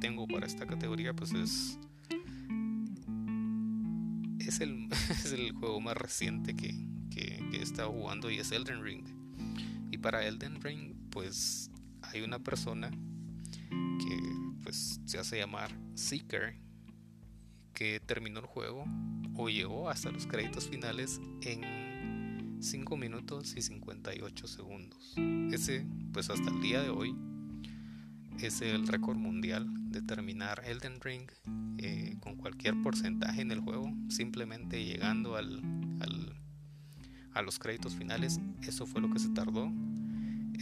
tengo 0.00 0.26
para 0.26 0.46
esta 0.46 0.66
categoría 0.66 1.14
pues 1.14 1.32
es 1.32 1.78
es 4.40 4.60
el, 4.60 4.88
es 5.10 5.32
el 5.32 5.52
juego 5.52 5.80
más 5.80 5.96
reciente 5.96 6.54
que, 6.54 6.74
que, 7.10 7.42
he 7.52 7.62
estado 7.62 7.92
jugando 7.92 8.30
y 8.30 8.38
es 8.38 8.52
Elden 8.52 8.82
Ring. 8.82 9.06
Y 9.90 9.98
para 9.98 10.26
Elden 10.26 10.60
Ring, 10.60 10.94
pues 11.10 11.70
hay 12.02 12.20
una 12.20 12.38
persona 12.38 12.90
que 12.90 14.18
pues 14.62 15.00
se 15.06 15.18
hace 15.18 15.38
llamar 15.38 15.70
Seeker 15.94 16.58
que 17.72 18.00
terminó 18.00 18.40
el 18.40 18.46
juego 18.46 18.84
o 19.34 19.48
llegó 19.48 19.88
hasta 19.88 20.10
los 20.10 20.26
créditos 20.26 20.68
finales 20.68 21.20
en 21.40 21.85
5 22.66 22.96
minutos 22.96 23.54
y 23.56 23.62
58 23.62 24.46
segundos. 24.48 25.14
Ese, 25.52 25.86
pues 26.12 26.30
hasta 26.30 26.50
el 26.50 26.60
día 26.60 26.82
de 26.82 26.90
hoy, 26.90 27.14
es 28.40 28.60
el 28.60 28.86
récord 28.86 29.16
mundial 29.16 29.66
de 29.90 30.02
terminar 30.02 30.62
Elden 30.66 31.00
Ring 31.00 31.30
eh, 31.78 32.16
con 32.20 32.36
cualquier 32.36 32.74
porcentaje 32.82 33.40
en 33.40 33.52
el 33.52 33.60
juego, 33.60 33.92
simplemente 34.08 34.84
llegando 34.84 35.36
al, 35.36 35.62
a 37.32 37.42
los 37.42 37.58
créditos 37.58 37.94
finales. 37.94 38.40
Eso 38.62 38.84
fue 38.84 39.00
lo 39.00 39.10
que 39.12 39.20
se 39.20 39.28
tardó. 39.28 39.70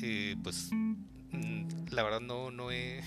Eh, 0.02 0.36
pues 0.42 0.70
mm, 1.32 1.90
la 1.90 2.02
verdad 2.02 2.20
no, 2.20 2.50
no, 2.50 2.70
he, 2.70 3.00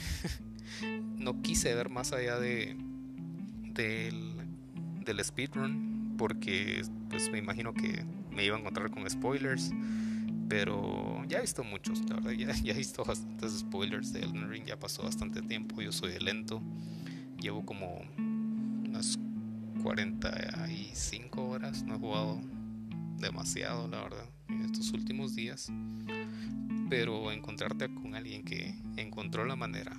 no 1.17 1.41
quise 1.43 1.73
ver 1.75 1.89
más 1.89 2.13
allá 2.13 2.39
de 2.39 2.75
del, 3.75 4.33
del 5.05 5.23
speedrun 5.23 6.15
porque 6.17 6.81
pues 7.09 7.31
me 7.31 7.37
imagino 7.37 7.75
que 7.75 8.03
me 8.37 8.45
iba 8.45 8.55
a 8.55 8.59
encontrar 8.59 8.89
con 8.89 9.09
spoilers 9.09 9.73
pero 10.47 11.25
ya 11.27 11.39
he 11.39 11.41
visto 11.41 11.63
muchos, 11.63 11.99
la 12.09 12.15
verdad, 12.15 12.31
ya, 12.31 12.51
he 12.71 12.73
visto 12.73 13.03
bastantes 13.03 13.59
spoilers 13.59 14.13
de 14.13 14.21
Elden 14.21 14.49
Ring, 14.49 14.65
ya 14.65 14.79
pasó 14.79 15.03
bastante 15.03 15.41
tiempo, 15.41 15.81
yo 15.81 15.91
soy 15.91 16.17
lento, 16.19 16.61
llevo 17.39 17.65
como 17.65 18.01
unas 18.85 19.19
45 19.83 21.49
horas, 21.49 21.83
no 21.83 21.95
he 21.95 21.99
jugado 21.99 22.41
demasiado, 23.17 23.87
la 23.87 24.03
verdad, 24.03 24.29
en 24.47 24.61
estos 24.61 24.91
últimos 24.93 25.35
días, 25.35 25.71
pero 26.89 27.31
encontrarte 27.31 27.93
con 27.93 28.15
alguien 28.15 28.43
que 28.43 28.75
encontró 28.95 29.45
la 29.45 29.55
manera 29.55 29.97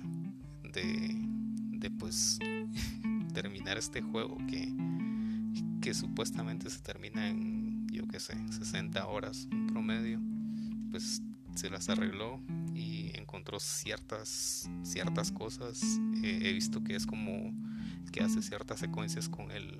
de, 0.63 1.15
de 1.71 1.91
pues 1.91 2.39
terminar 3.33 3.77
este 3.77 4.01
juego 4.01 4.37
que, 4.47 4.73
que 5.81 5.93
supuestamente 5.93 6.69
se 6.69 6.79
termina 6.79 7.29
en, 7.29 7.68
yo 7.91 8.07
qué 8.07 8.19
sé, 8.19 8.35
60 8.51 9.05
horas 9.07 9.47
en 9.51 9.67
promedio 9.67 10.19
pues 10.91 11.21
se 11.55 11.69
las 11.69 11.89
arregló 11.89 12.39
y 12.73 13.11
encontró 13.15 13.59
ciertas 13.59 14.69
ciertas 14.83 15.31
cosas. 15.31 15.81
Eh, 16.23 16.39
he 16.43 16.53
visto 16.53 16.83
que 16.83 16.95
es 16.95 17.05
como 17.05 17.53
que 18.11 18.21
hace 18.21 18.41
ciertas 18.41 18.79
secuencias 18.79 19.29
con 19.29 19.51
el 19.51 19.79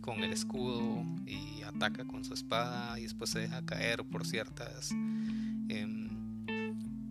con 0.00 0.24
el 0.24 0.32
escudo 0.32 1.04
y 1.26 1.62
ataca 1.62 2.04
con 2.04 2.24
su 2.24 2.34
espada 2.34 2.98
y 2.98 3.02
después 3.02 3.30
se 3.30 3.40
deja 3.40 3.64
caer 3.64 4.02
por 4.04 4.26
ciertas 4.26 4.90
em, 5.68 6.08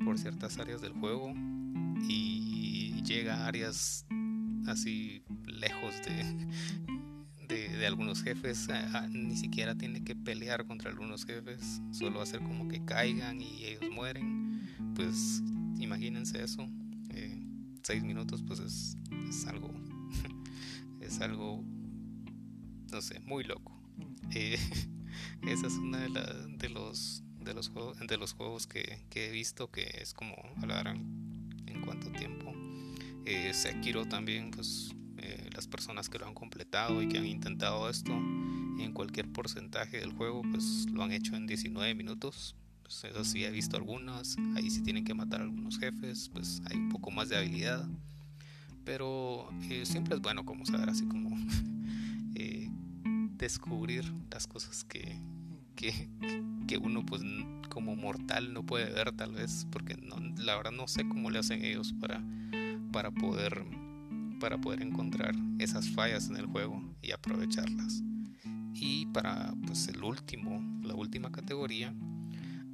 por 0.04 0.18
ciertas 0.18 0.58
áreas 0.58 0.82
del 0.82 0.94
juego 0.94 1.34
y 2.10 3.02
llega 3.04 3.44
a 3.44 3.48
áreas 3.48 4.06
así 4.68 5.24
lejos 5.46 5.96
de 6.06 6.48
de, 7.50 7.88
algunos 7.88 8.22
jefes, 8.22 8.68
ni 9.10 9.36
siquiera 9.36 9.76
tiene 9.76 10.04
que 10.04 10.16
pelear 10.16 10.66
contra 10.66 10.92
algunos 10.92 11.26
jefes, 11.26 11.82
solo 11.92 12.22
hacer 12.22 12.42
como 12.42 12.68
que 12.68 12.84
caigan 12.86 13.42
y 13.42 13.66
ellos 13.66 13.90
mueren. 13.92 14.70
Pues 14.96 15.42
imagínense 15.80 16.44
eso, 16.44 16.68
eh, 17.10 17.38
seis 17.84 18.04
minutos 18.04 18.44
pues 18.46 18.60
es, 18.60 18.98
es 19.28 19.46
algo, 19.48 19.72
es 21.02 21.20
algo, 21.22 21.64
no 22.92 23.02
sé, 23.02 23.20
muy 23.22 23.44
loco. 23.44 23.72
Eh, 24.34 24.60
esa 25.48 25.68
es 25.68 25.74
una 25.74 25.98
de, 26.00 26.58
de 26.58 26.70
los 26.70 27.24
de 27.40 27.54
los 27.54 27.70
juegos 27.70 27.98
de 28.06 28.18
los 28.18 28.34
juegos 28.34 28.68
que, 28.68 29.00
he 29.16 29.32
visto 29.32 29.72
que 29.72 29.90
es 30.02 30.14
como 30.14 30.36
hablarán 30.58 31.50
en 31.68 31.82
cuánto 31.82 32.12
tiempo 32.12 32.54
eh, 33.26 33.54
Sekiro 33.54 34.06
también 34.06 34.52
pues 34.52 34.94
las 35.54 35.68
personas 35.68 36.10
que 36.10 36.20
lo 36.20 36.28
han 36.28 36.34
completado 36.34 37.02
y 37.02 37.08
que 37.08 37.18
han 37.18 37.26
intentado 37.26 37.90
esto 37.90 38.14
en 38.14 38.94
cualquier 38.94 39.28
porcentaje 39.32 40.00
del 40.00 40.14
juego, 40.14 40.42
pues 40.42 40.88
lo 40.92 41.04
han 41.04 41.12
hecho 41.12 41.36
en 41.36 41.48
19 41.48 41.96
minutos. 41.96 42.56
Pues 42.84 43.04
eso 43.04 43.24
sí, 43.24 43.44
he 43.44 43.52
visto 43.52 43.78
algunas. 43.78 44.38
Ahí 44.56 44.70
sí 44.70 44.82
tienen 44.82 45.04
que 45.04 45.14
matar 45.14 45.42
a 45.42 45.44
algunos 45.44 45.78
jefes, 45.78 46.30
pues 46.34 46.62
hay 46.66 46.78
un 46.78 46.90
poco 46.90 47.12
más 47.12 47.30
de 47.30 47.38
habilidad. 47.38 47.88
Pero 48.84 49.50
eh, 49.70 49.86
siempre 49.86 50.16
es 50.16 50.22
bueno 50.22 50.46
como 50.46 50.66
saber 50.66 50.90
así 50.90 51.06
como 51.06 51.38
eh, 52.36 52.70
descubrir 53.38 54.12
las 54.32 54.48
cosas 54.48 54.84
que, 54.84 55.20
que, 55.76 56.10
que, 56.68 56.78
uno 56.78 57.06
pues 57.06 57.22
como 57.70 57.96
mortal 57.96 58.54
no 58.54 58.66
puede 58.66 58.92
ver 58.92 59.12
tal 59.12 59.34
vez. 59.34 59.68
Porque 59.72 59.96
no, 59.98 60.18
la 60.38 60.56
verdad 60.56 60.72
no 60.72 60.88
sé 60.88 61.08
cómo 61.08 61.30
le 61.30 61.40
hacen 61.40 61.64
ellos 61.64 61.94
para, 62.00 62.24
para 62.92 63.12
poder 63.12 63.66
para 64.40 64.58
poder 64.58 64.82
encontrar 64.82 65.36
esas 65.60 65.90
fallas 65.90 66.30
en 66.30 66.38
el 66.38 66.46
juego 66.48 66.82
y 67.02 67.12
aprovecharlas. 67.12 68.02
Y 68.74 69.06
para 69.08 69.54
pues 69.66 69.88
el 69.88 70.04
último, 70.04 70.64
la 70.84 70.96
última 70.96 71.32
categoría, 71.32 71.94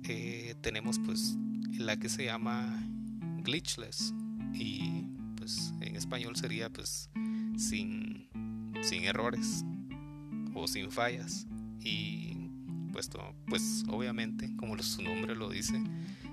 eh, 0.04 0.56
tenemos 0.62 1.00
pues 1.00 1.38
la 1.78 1.98
que 1.98 2.10
se 2.10 2.26
llama 2.26 2.84
glitchless. 3.44 4.14
Y 4.54 5.08
pues 5.36 5.74
en 5.82 5.96
español 5.96 6.36
sería 6.36 6.70
pues 6.70 7.10
sin, 7.58 8.28
sin 8.82 9.04
errores 9.04 9.66
o 10.54 10.68
sin 10.68 10.92
fallas. 10.92 11.48
Y 11.84 12.50
pues, 12.94 13.10
pues 13.48 13.84
obviamente 13.90 14.56
como 14.58 14.78
su 14.82 15.02
nombre 15.02 15.36
lo 15.36 15.50
dice 15.50 15.84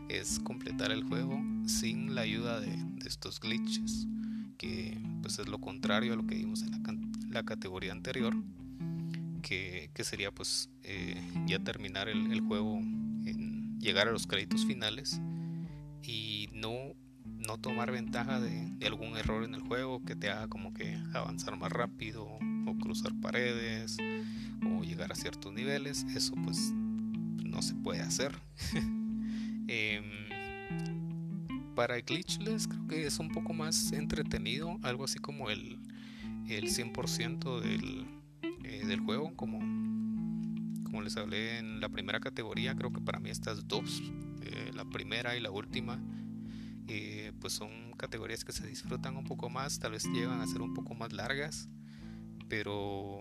es 0.09 0.39
completar 0.41 0.93
el 0.93 1.05
juego 1.05 1.41
sin 1.67 2.15
la 2.15 2.23
ayuda 2.23 2.61
de, 2.61 2.77
de 2.77 3.09
estos 3.09 3.41
glitches 3.41 4.07
que 4.57 4.99
pues 5.23 5.39
es 5.39 5.49
lo 5.49 5.59
contrario 5.61 6.13
a 6.13 6.17
lo 6.17 6.27
que 6.27 6.35
vimos 6.35 6.63
en 6.63 6.71
la, 7.31 7.43
categoría 7.43 7.93
anterior, 7.93 8.35
que, 9.43 9.91
sería 10.03 10.31
pues 10.33 10.71
eh, 10.83 11.21
ya 11.47 11.59
terminar 11.59 12.09
el, 12.09 12.41
juego, 12.41 12.79
en 12.79 13.79
llegar 13.79 14.09
a 14.09 14.13
los 14.13 14.27
créditos 14.27 14.65
finales 14.67 15.21
y 16.03 16.49
no, 16.53 16.95
no 17.25 17.59
tomar 17.59 17.91
ventaja 17.91 18.41
de, 18.41 18.87
algún 18.87 19.17
error 19.17 19.45
en 19.45 19.55
el 19.55 19.63
juego 19.63 20.03
que 20.05 20.17
te 20.17 20.31
haga 20.31 20.49
como 20.49 20.75
que 20.75 20.99
avanzar 21.15 21.57
más 21.57 21.73
rápido 21.73 22.25
o 22.25 22.79
cruzar 22.81 23.13
paredes 23.21 23.97
o 24.65 24.83
llegar 24.83 25.13
a 25.13 25.15
ciertos 25.15 25.53
niveles, 25.53 26.05
eso 26.15 26.35
pues 26.45 26.73
no 26.73 27.63
se 27.63 27.75
puede 27.75 28.01
hacer. 28.01 28.35
Em, 29.69 30.05
para 31.75 32.01
glitchless 32.01 32.69
creo 32.69 32.87
que 32.87 33.07
es 33.07 33.19
un 33.19 33.31
poco 33.31 33.53
más 33.53 33.93
entretenido, 33.93 34.79
algo 34.83 35.05
así 35.05 35.19
como 35.19 35.51
el, 35.51 35.79
el 36.49 36.69
100% 36.69 37.61
del, 37.61 38.07
eh, 38.65 38.87
del 38.87 39.01
juego, 39.01 39.35
como, 39.37 39.59
como 40.85 41.03
les 41.03 41.17
hablé 41.17 41.59
en 41.59 41.81
la 41.81 41.89
primera 41.89 42.21
categoría, 42.21 42.75
creo 42.75 42.93
que 42.93 43.01
para 43.01 43.19
mí 43.19 43.31
estas 43.31 43.67
dos, 43.69 44.03
eh, 44.43 44.71
la 44.75 44.85
primera 44.85 45.37
y 45.37 45.41
la 45.41 45.51
última, 45.51 46.03
eh, 46.89 47.33
pues 47.41 47.53
son 47.53 47.93
categorías 47.97 48.45
que 48.45 48.53
se 48.53 48.67
disfrutan 48.67 49.17
un 49.17 49.25
poco 49.25 49.49
más, 49.49 49.79
tal 49.79 49.93
vez 49.93 50.05
llegan 50.07 50.41
a 50.41 50.47
ser 50.47 50.63
un 50.63 50.75
poco 50.75 50.95
más 50.95 51.13
largas, 51.13 51.69
pero, 52.49 53.21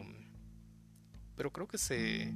pero 1.36 1.52
creo 1.52 1.68
que 1.68 1.78
se, 1.78 2.34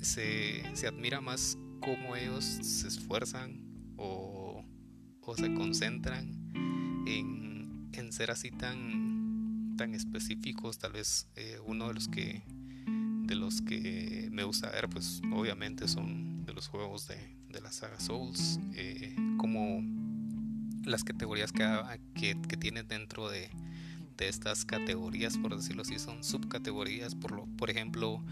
se, 0.00 0.64
se 0.74 0.86
admira 0.86 1.20
más 1.20 1.58
cómo 1.80 2.16
ellos 2.16 2.44
se 2.44 2.88
esfuerzan 2.88 3.62
o, 3.96 4.39
o 5.22 5.36
se 5.36 5.52
concentran 5.54 6.30
en, 7.06 7.88
en, 7.92 8.12
ser 8.12 8.30
así 8.30 8.50
tan, 8.50 9.76
tan 9.76 9.94
específicos, 9.94 10.78
tal 10.78 10.92
vez 10.92 11.28
eh, 11.36 11.58
uno 11.64 11.88
de 11.88 11.94
los 11.94 12.08
que 12.08 12.42
de 12.86 13.36
los 13.36 13.62
que 13.62 14.28
me 14.32 14.42
gusta 14.42 14.70
ver 14.70 14.88
pues 14.88 15.22
obviamente 15.32 15.86
son 15.86 16.44
de 16.44 16.52
los 16.52 16.66
juegos 16.66 17.06
de, 17.06 17.16
de 17.48 17.60
la 17.60 17.70
saga 17.70 18.00
Souls 18.00 18.58
eh, 18.74 19.14
como 19.36 19.84
las 20.84 21.04
categorías 21.04 21.52
que, 21.52 22.36
que, 22.48 22.56
tienen 22.56 22.88
dentro 22.88 23.28
de, 23.28 23.50
de, 24.16 24.28
estas 24.28 24.64
categorías, 24.64 25.36
por 25.38 25.56
decirlo 25.56 25.82
así, 25.82 25.98
son 25.98 26.24
subcategorías, 26.24 27.14
por, 27.14 27.32
lo, 27.32 27.46
por 27.56 27.70
ejemplo, 27.70 28.22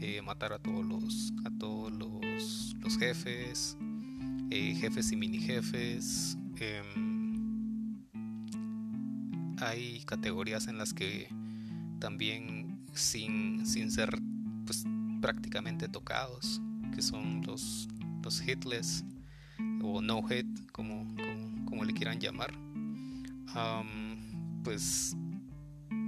eh, 0.00 0.22
matar 0.22 0.52
a 0.52 0.58
todos 0.58 0.84
los, 0.84 1.32
a 1.44 1.50
todos 1.58 1.92
los, 1.92 2.74
los 2.80 2.98
jefes, 2.98 3.76
eh, 4.50 4.74
jefes 4.74 5.12
y 5.12 5.16
mini 5.16 5.38
jefes. 5.38 6.36
Em, 6.58 8.00
hay 9.58 10.02
categorías 10.04 10.66
en 10.66 10.78
las 10.78 10.92
que 10.92 11.28
también 11.98 12.84
sin, 12.94 13.64
sin 13.66 13.90
ser 13.90 14.10
pues, 14.66 14.84
prácticamente 15.20 15.88
tocados, 15.88 16.60
que 16.94 17.02
son 17.02 17.42
los, 17.46 17.88
los 18.22 18.40
hitless 18.42 19.04
o 19.82 20.00
no 20.02 20.22
hit, 20.22 20.46
como, 20.72 21.06
como, 21.66 21.84
le 21.84 21.92
quieran 21.92 22.18
llamar. 22.18 22.52
pues 24.64 25.16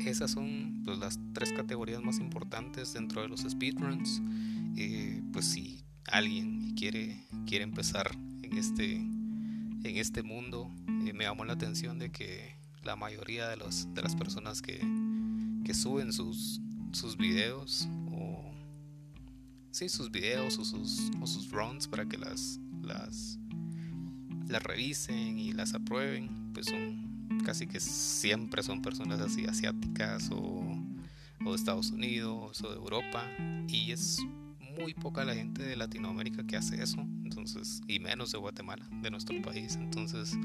esas 0.01 0.33
son 0.33 0.83
pues, 0.85 0.99
las 0.99 1.19
tres 1.33 1.53
categorías 1.53 2.03
más 2.03 2.19
importantes 2.19 2.93
dentro 2.93 3.23
de 3.23 3.29
los 3.29 3.41
speedruns. 3.41 4.21
Eh, 4.77 5.23
pues 5.33 5.47
si 5.47 5.85
alguien 6.07 6.75
quiere, 6.75 7.25
quiere 7.47 7.65
empezar 7.65 8.11
en 8.53 8.59
este, 8.59 8.97
en 8.97 9.97
este 9.97 10.23
mundo, 10.23 10.71
eh, 11.07 11.13
me 11.15 11.25
llamó 11.25 11.45
la 11.45 11.55
atención 11.55 11.99
de 11.99 12.11
que 12.11 12.55
la 12.85 12.97
mayoría 12.97 13.49
de, 13.49 13.57
los, 13.57 13.93
de 13.95 14.03
las 14.03 14.15
personas 14.15 14.61
que, 14.61 14.79
que 15.65 15.75
suben 15.75 16.13
sus, 16.13 16.61
sus 16.93 17.17
videos 17.17 17.89
o 18.11 18.53
sí, 19.71 19.89
sus 19.89 20.11
videos 20.11 20.59
o 20.59 20.65
sus, 20.65 21.11
o 21.21 21.27
sus 21.27 21.51
runs 21.51 21.89
para 21.89 22.07
que 22.07 22.19
las, 22.19 22.61
las, 22.83 23.39
las 24.49 24.63
revisen 24.63 25.39
y 25.39 25.53
las 25.53 25.73
aprueben, 25.75 26.53
pues 26.53 26.67
son 26.67 27.39
casi 27.45 27.67
que 27.67 27.81
siempre 27.81 28.63
son 28.63 28.83
personas 28.83 29.21
así 29.21 29.47
asiáticas 29.47 30.31
o, 30.31 30.77
o 31.45 31.51
de 31.51 31.57
Estados 31.57 31.91
Unidos 31.91 32.61
o 32.63 32.69
de 32.69 32.77
Europa 32.77 33.25
y 33.67 33.93
es 33.93 34.19
muy 34.79 34.93
poca 34.93 35.25
la 35.25 35.35
gente 35.35 35.63
de 35.63 35.77
Latinoamérica 35.77 36.47
que 36.47 36.57
hace 36.57 36.83
eso, 36.83 37.07
entonces 37.33 37.81
y 37.87 37.99
menos 37.99 38.33
de 38.33 38.39
Guatemala, 38.39 38.87
de 39.03 39.11
nuestro 39.11 39.41
país, 39.43 39.77
entonces 39.77 40.37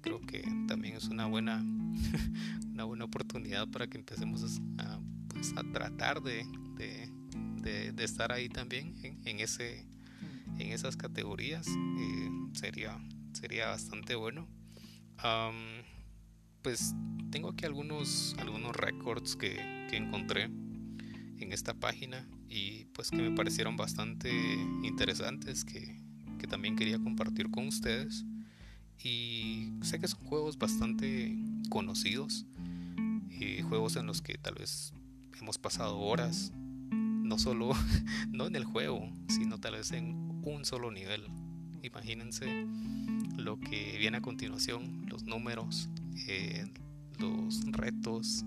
creo 0.00 0.20
que 0.20 0.42
también 0.68 0.96
es 0.96 1.04
una 1.08 1.26
buena 1.26 1.60
una 2.72 2.84
buena 2.84 3.04
oportunidad 3.04 3.68
para 3.68 3.86
que 3.86 3.98
empecemos 3.98 4.60
a, 4.78 5.00
pues, 5.28 5.54
tratar 5.72 6.22
de, 6.22 6.46
de, 6.76 8.04
estar 8.04 8.30
ahí 8.30 8.48
también 8.48 8.94
en, 9.24 9.40
ese 9.40 9.84
en 10.58 10.72
esas 10.72 10.96
categorías 10.96 11.66
eh, 11.66 12.30
sería 12.52 12.98
sería 13.32 13.68
bastante 13.68 14.14
bueno. 14.14 14.46
pues 16.62 16.94
tengo 17.30 17.50
aquí 17.50 17.64
algunos, 17.64 18.34
algunos 18.38 18.74
records 18.74 19.36
que, 19.36 19.54
que, 19.90 19.96
encontré 19.96 20.44
en 20.44 21.52
esta 21.52 21.74
página 21.74 22.26
y 22.48 22.84
pues 22.86 23.10
que 23.10 23.16
me 23.16 23.30
parecieron 23.32 23.76
bastante 23.76 24.30
interesantes 24.82 25.64
que, 25.64 26.00
que 26.38 26.46
también 26.46 26.76
quería 26.76 26.98
compartir 26.98 27.50
con 27.50 27.66
ustedes. 27.66 28.24
Y 29.02 29.72
sé 29.82 29.98
que 29.98 30.08
son 30.08 30.24
juegos 30.24 30.58
bastante 30.58 31.36
conocidos, 31.68 32.46
y 33.38 33.62
juegos 33.62 33.96
en 33.96 34.06
los 34.06 34.22
que 34.22 34.38
tal 34.38 34.54
vez 34.54 34.92
hemos 35.40 35.58
pasado 35.58 35.98
horas, 35.98 36.52
no 36.90 37.38
solo 37.38 37.72
no 38.30 38.46
en 38.46 38.56
el 38.56 38.64
juego, 38.64 39.10
sino 39.28 39.58
tal 39.58 39.74
vez 39.74 39.92
en 39.92 40.40
un 40.44 40.64
solo 40.64 40.90
nivel. 40.90 41.22
Imagínense 41.82 42.66
lo 43.36 43.60
que 43.60 43.96
viene 43.98 44.18
a 44.18 44.22
continuación, 44.22 45.06
los 45.08 45.24
números, 45.24 45.88
eh, 46.26 46.66
los 47.18 47.64
retos 47.72 48.44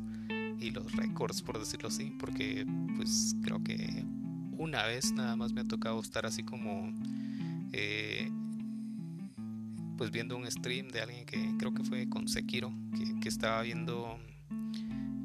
y 0.60 0.72
los 0.72 0.92
récords, 0.94 1.42
por 1.42 1.60
decirlo 1.60 1.90
así, 1.90 2.12
porque 2.20 2.66
pues 2.98 3.36
creo 3.44 3.64
que 3.64 4.04
una 4.58 4.84
vez 4.86 5.14
nada 5.14 5.36
más 5.36 5.54
me 5.54 5.62
ha 5.62 5.68
tocado 5.68 6.00
estar 6.02 6.26
así 6.26 6.44
como 6.44 6.92
eh, 7.72 8.30
pues 9.98 10.12
viendo 10.12 10.38
un 10.38 10.50
stream 10.50 10.88
de 10.88 11.02
alguien 11.02 11.26
que 11.26 11.56
creo 11.58 11.74
que 11.74 11.84
fue 11.84 12.08
con 12.08 12.30
Sekiro, 12.30 12.72
que, 13.22 13.28
estaba 13.28 13.62
viendo 13.64 14.18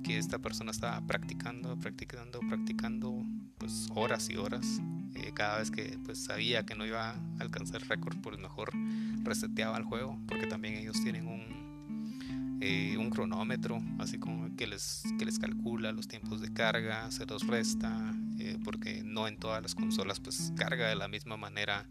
que 0.02 0.18
esta 0.18 0.40
persona 0.40 0.72
estaba 0.72 1.00
practicando, 1.06 1.78
practicando, 1.78 2.40
practicando 2.40 3.24
pues 3.56 3.88
horas 3.94 4.28
y 4.30 4.36
horas 4.36 4.80
eh, 5.14 5.30
cada 5.32 5.58
vez 5.58 5.70
que 5.70 5.96
pues 6.04 6.18
sabía 6.18 6.66
que 6.66 6.74
no 6.74 6.84
iba 6.84 7.10
a 7.10 7.20
alcanzar 7.38 7.86
récord 7.86 8.16
pues 8.20 8.36
mejor 8.38 8.72
reseteaba 9.22 9.78
el 9.78 9.84
juego 9.84 10.18
porque 10.26 10.48
también 10.48 10.74
ellos 10.74 11.00
tienen 11.02 11.28
un, 11.28 12.58
eh, 12.60 12.96
un 12.98 13.10
cronómetro 13.10 13.80
así 14.00 14.18
como 14.18 14.56
que 14.56 14.66
les, 14.66 15.04
que 15.18 15.24
les 15.24 15.38
calcula 15.38 15.92
los 15.92 16.08
tiempos 16.08 16.40
de 16.40 16.52
carga 16.52 17.12
se 17.12 17.26
los 17.26 17.46
resta 17.46 18.12
eh, 18.40 18.58
porque 18.64 19.02
no 19.04 19.28
en 19.28 19.36
todas 19.36 19.62
las 19.62 19.76
consolas 19.76 20.18
pues 20.18 20.52
carga 20.56 20.88
de 20.88 20.96
la 20.96 21.06
misma 21.06 21.36
manera 21.36 21.86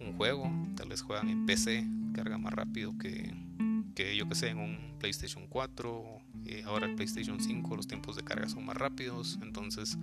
un 0.00 0.16
juego 0.16 0.50
tal 0.76 0.88
vez 0.88 1.02
juegan 1.02 1.28
en 1.28 1.46
PC 1.46 1.86
carga 2.14 2.38
más 2.38 2.52
rápido 2.52 2.96
que, 2.98 3.34
que 3.94 4.16
yo 4.16 4.28
que 4.28 4.34
sé 4.34 4.48
en 4.48 4.58
un 4.58 4.78
PlayStation 4.98 5.46
4 5.48 6.04
ahora 6.66 6.86
el 6.86 6.94
PlayStation 6.94 7.40
5 7.40 7.76
los 7.76 7.86
tiempos 7.86 8.16
de 8.16 8.22
carga 8.22 8.48
son 8.48 8.64
más 8.66 8.76
rápidos 8.76 9.38
entonces 9.42 9.98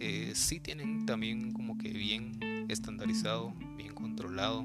eh, 0.00 0.32
sí 0.34 0.60
tienen 0.60 1.06
también 1.06 1.52
como 1.52 1.76
que 1.76 1.88
bien 1.88 2.38
estandarizado, 2.68 3.52
bien 3.76 3.94
controlado 3.94 4.64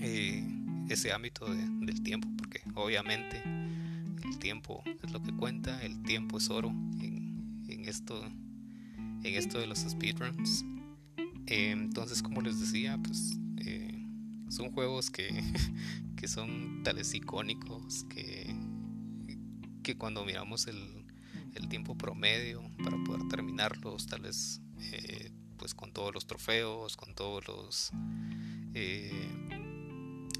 eh, 0.00 0.44
ese 0.88 1.12
ámbito 1.12 1.52
del 1.52 2.00
tiempo, 2.02 2.28
porque 2.36 2.60
obviamente 2.74 3.42
el 4.24 4.38
tiempo 4.38 4.84
es 5.02 5.10
lo 5.10 5.20
que 5.20 5.32
cuenta, 5.32 5.82
el 5.82 6.00
tiempo 6.02 6.38
es 6.38 6.48
oro 6.48 6.68
en, 7.00 7.64
en 7.68 7.88
esto, 7.88 8.24
en 8.96 9.34
esto 9.34 9.58
de 9.58 9.66
los 9.66 9.80
speedruns. 9.80 10.64
Eh, 11.46 11.70
entonces, 11.72 12.22
como 12.22 12.40
les 12.40 12.60
decía, 12.60 12.98
pues 13.02 13.36
son 14.48 14.70
juegos 14.72 15.10
que, 15.10 15.28
que 16.16 16.28
son 16.28 16.82
tales 16.82 17.14
icónicos 17.14 18.04
que, 18.04 18.54
que 19.82 19.96
cuando 19.96 20.24
miramos 20.24 20.66
el, 20.66 21.00
el 21.54 21.68
tiempo 21.68 21.96
promedio 21.96 22.62
para 22.82 22.96
poder 23.04 23.28
terminarlos, 23.28 24.06
tal 24.06 24.22
vez 24.22 24.60
eh, 24.78 25.32
pues 25.56 25.74
con 25.74 25.92
todos 25.92 26.14
los 26.14 26.26
trofeos, 26.26 26.96
con 26.96 27.14
todos 27.14 27.46
los, 27.46 27.90
eh, 28.74 29.30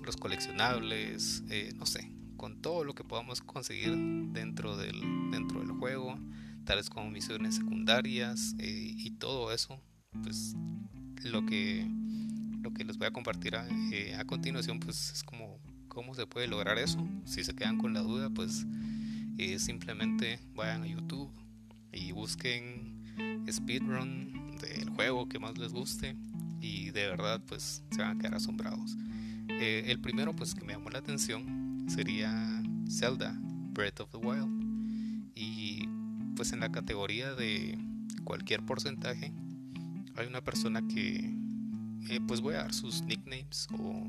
los 0.03 0.17
coleccionables, 0.17 1.45
eh, 1.51 1.73
no 1.77 1.87
sé, 1.87 2.11
con 2.37 2.63
todo 2.63 2.85
lo 2.85 2.95
que 2.95 3.05
podamos 3.05 3.41
conseguir 3.43 3.97
dentro 4.33 4.77
del, 4.77 5.01
dentro 5.31 5.61
del 5.61 5.73
juego, 5.73 6.19
tales 6.65 6.89
como 6.89 7.11
misiones 7.11 7.57
secundarias 7.57 8.55
y 8.59 9.11
todo 9.13 9.53
eso, 9.53 9.81
pues 10.23 10.55
lo 11.25 11.45
que, 11.45 11.87
lo 12.63 12.73
que 12.73 12.85
les 12.85 12.99
voy 12.99 13.07
a 13.07 13.11
compartir 13.11 13.57
a, 13.57 13.67
a 14.19 14.25
continuación 14.25 14.81
pues 14.81 15.13
es 15.13 15.23
como 15.23 15.59
cómo 15.89 16.15
se 16.15 16.27
puede 16.27 16.47
lograr 16.47 16.79
eso. 16.79 17.07
Si 17.25 17.45
se 17.45 17.55
quedan 17.55 17.79
con 17.79 17.93
la 17.95 18.01
duda, 18.01 18.31
pues 18.31 18.67
simplemente 19.59 20.39
vayan 20.55 20.83
a 20.83 20.87
YouTube 20.87 21.31
y 21.93 22.13
busquen 22.13 23.01
speedrun 23.51 24.57
del 24.61 24.91
juego 24.91 25.29
que 25.29 25.39
más 25.39 25.57
les 25.59 25.73
guste 25.73 26.17
y 26.61 26.91
de 26.91 27.07
verdad 27.07 27.41
pues 27.47 27.83
se 27.91 28.03
van 28.03 28.17
a 28.17 28.21
quedar 28.21 28.35
asombrados. 28.35 28.97
Eh, 29.49 29.85
el 29.87 30.01
primero 30.01 30.35
pues 30.35 30.55
que 30.55 30.65
me 30.65 30.75
llamó 30.75 30.91
la 30.91 30.99
atención 30.99 31.87
sería 31.89 32.63
Zelda 32.89 33.37
Breath 33.73 34.01
of 34.01 34.11
the 34.11 34.19
Wild 34.19 35.33
y 35.35 35.89
pues 36.37 36.53
en 36.53 36.61
la 36.61 36.71
categoría 36.71 37.35
de 37.35 37.79
cualquier 38.25 38.65
porcentaje 38.65 39.33
hay 40.17 40.27
una 40.27 40.43
persona 40.43 40.87
que 40.87 41.35
eh, 42.09 42.21
pues 42.27 42.41
voy 42.41 42.55
a 42.55 42.59
dar 42.59 42.75
sus 42.75 43.03
nicknames 43.03 43.67
o, 43.79 44.07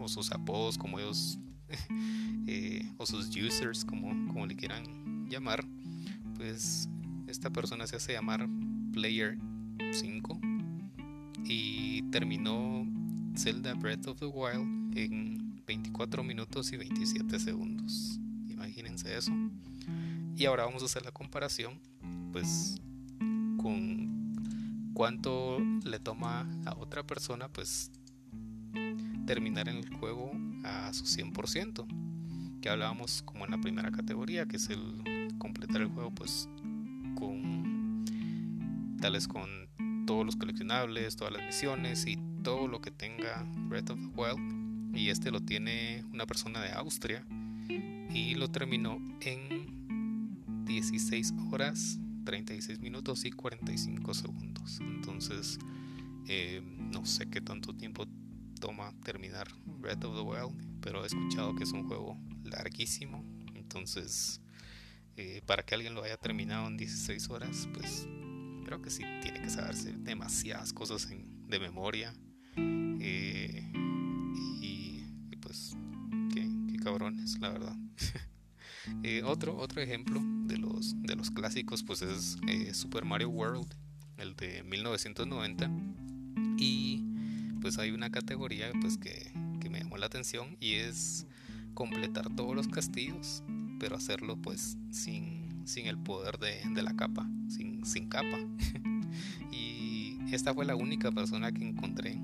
o 0.00 0.08
sus 0.08 0.32
apodos 0.32 0.78
como 0.78 0.98
ellos 0.98 1.38
Eh, 2.46 2.86
o 2.98 3.06
sus 3.06 3.34
users, 3.34 3.86
como, 3.86 4.08
como 4.28 4.46
le 4.46 4.54
quieran 4.54 4.84
llamar, 5.30 5.64
pues 6.36 6.90
esta 7.26 7.48
persona 7.48 7.86
se 7.86 7.96
hace 7.96 8.12
llamar 8.12 8.46
Player 8.92 9.38
5 9.92 10.40
y 11.46 12.02
terminó 12.10 12.86
Zelda 13.34 13.72
Breath 13.72 14.06
of 14.08 14.18
the 14.18 14.26
Wild 14.26 14.98
en 14.98 15.64
24 15.64 16.22
minutos 16.22 16.70
y 16.74 16.76
27 16.76 17.38
segundos. 17.40 18.20
Imagínense 18.46 19.16
eso. 19.16 19.32
Y 20.36 20.44
ahora 20.44 20.66
vamos 20.66 20.82
a 20.82 20.84
hacer 20.84 21.02
la 21.02 21.12
comparación, 21.12 21.80
pues, 22.30 22.78
con 23.56 24.13
cuánto 24.94 25.58
le 25.84 25.98
toma 25.98 26.48
a 26.64 26.74
otra 26.78 27.02
persona, 27.06 27.48
pues, 27.48 27.90
terminar 29.26 29.68
en 29.68 29.76
el 29.76 29.94
juego 29.96 30.30
a 30.64 30.92
su 30.92 31.04
100%. 31.04 31.86
Que 32.62 32.70
hablábamos 32.70 33.22
como 33.22 33.44
en 33.44 33.50
la 33.50 33.58
primera 33.58 33.90
categoría, 33.90 34.46
que 34.46 34.56
es 34.56 34.70
el 34.70 35.28
completar 35.38 35.82
el 35.82 35.88
juego, 35.88 36.10
pues, 36.12 36.48
con 37.16 38.04
tales 39.00 39.28
con 39.28 39.68
todos 40.06 40.24
los 40.24 40.36
coleccionables, 40.36 41.16
todas 41.16 41.34
las 41.34 41.42
misiones 41.42 42.06
y 42.06 42.18
todo 42.42 42.68
lo 42.68 42.80
que 42.80 42.90
tenga 42.90 43.46
Breath 43.68 43.90
of 43.90 43.98
the 43.98 44.06
Wild. 44.16 44.96
Y 44.96 45.10
este 45.10 45.30
lo 45.30 45.40
tiene 45.40 46.04
una 46.12 46.24
persona 46.24 46.60
de 46.60 46.72
Austria 46.72 47.26
y 48.14 48.34
lo 48.36 48.48
terminó 48.48 48.98
en 49.20 50.64
16 50.64 51.34
horas, 51.50 51.98
36 52.24 52.80
minutos 52.80 53.24
y 53.24 53.30
45 53.30 54.14
segundos. 54.14 54.80
Entonces, 54.80 55.58
eh, 56.26 56.62
no 56.62 57.04
sé 57.04 57.28
qué 57.28 57.40
tanto 57.40 57.74
tiempo 57.74 58.06
toma 58.60 58.92
terminar 59.04 59.48
Breath 59.64 60.04
of 60.04 60.16
the 60.16 60.22
Wild, 60.22 60.80
pero 60.80 61.02
he 61.02 61.06
escuchado 61.06 61.54
que 61.54 61.64
es 61.64 61.72
un 61.72 61.86
juego 61.86 62.18
larguísimo. 62.44 63.24
Entonces, 63.54 64.40
eh, 65.16 65.42
para 65.46 65.64
que 65.64 65.74
alguien 65.74 65.94
lo 65.94 66.02
haya 66.02 66.16
terminado 66.16 66.66
en 66.66 66.76
16 66.76 67.30
horas, 67.30 67.68
pues 67.74 68.08
creo 68.64 68.80
que 68.80 68.90
sí 68.90 69.04
tiene 69.22 69.40
que 69.40 69.50
saberse 69.50 69.92
demasiadas 69.92 70.72
cosas 70.72 71.08
de 71.08 71.60
memoria. 71.60 72.14
Eh, 72.56 73.70
y, 74.60 75.02
pues, 75.40 75.76
qué, 76.32 76.48
cabrones, 76.82 77.38
la 77.40 77.50
verdad. 77.50 77.76
Eh, 79.02 79.22
otro, 79.24 79.56
otro 79.56 79.80
ejemplo 79.80 80.20
de 80.46 80.58
los, 80.58 81.00
de 81.02 81.16
los 81.16 81.30
clásicos 81.30 81.82
pues 81.82 82.02
es 82.02 82.38
eh, 82.46 82.72
Super 82.74 83.04
Mario 83.04 83.30
World, 83.30 83.66
el 84.18 84.34
de 84.36 84.62
1990. 84.64 85.70
Y 86.58 87.02
pues 87.60 87.78
hay 87.78 87.90
una 87.90 88.10
categoría 88.10 88.70
pues 88.80 88.98
que, 88.98 89.32
que 89.60 89.70
me 89.70 89.80
llamó 89.80 89.96
la 89.96 90.06
atención 90.06 90.56
y 90.60 90.74
es 90.74 91.26
completar 91.74 92.34
todos 92.34 92.54
los 92.54 92.68
castillos, 92.68 93.42
pero 93.80 93.96
hacerlo 93.96 94.36
pues 94.36 94.76
sin, 94.90 95.66
sin 95.66 95.86
el 95.86 95.98
poder 95.98 96.38
de, 96.38 96.82
la 96.82 96.94
capa, 96.94 97.28
sin, 97.48 97.84
sin 97.84 98.08
capa. 98.08 98.38
y 99.52 100.18
esta 100.30 100.54
fue 100.54 100.64
la 100.64 100.76
única 100.76 101.10
persona 101.10 101.52
que 101.52 101.66
encontré 101.66 102.18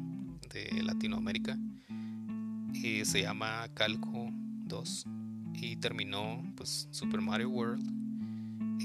de 0.52 0.82
Latinoamérica. 0.82 1.58
y 2.72 3.04
se 3.04 3.22
llama 3.22 3.68
Calco 3.74 4.30
2 4.64 5.06
y 5.54 5.76
terminó 5.76 6.42
pues 6.56 6.88
Super 6.90 7.20
Mario 7.20 7.50
World 7.50 8.00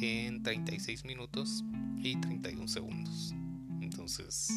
en 0.01 0.43
36 0.43 1.05
minutos 1.05 1.63
y 1.97 2.15
31 2.17 2.67
segundos. 2.67 3.33
Entonces, 3.81 4.49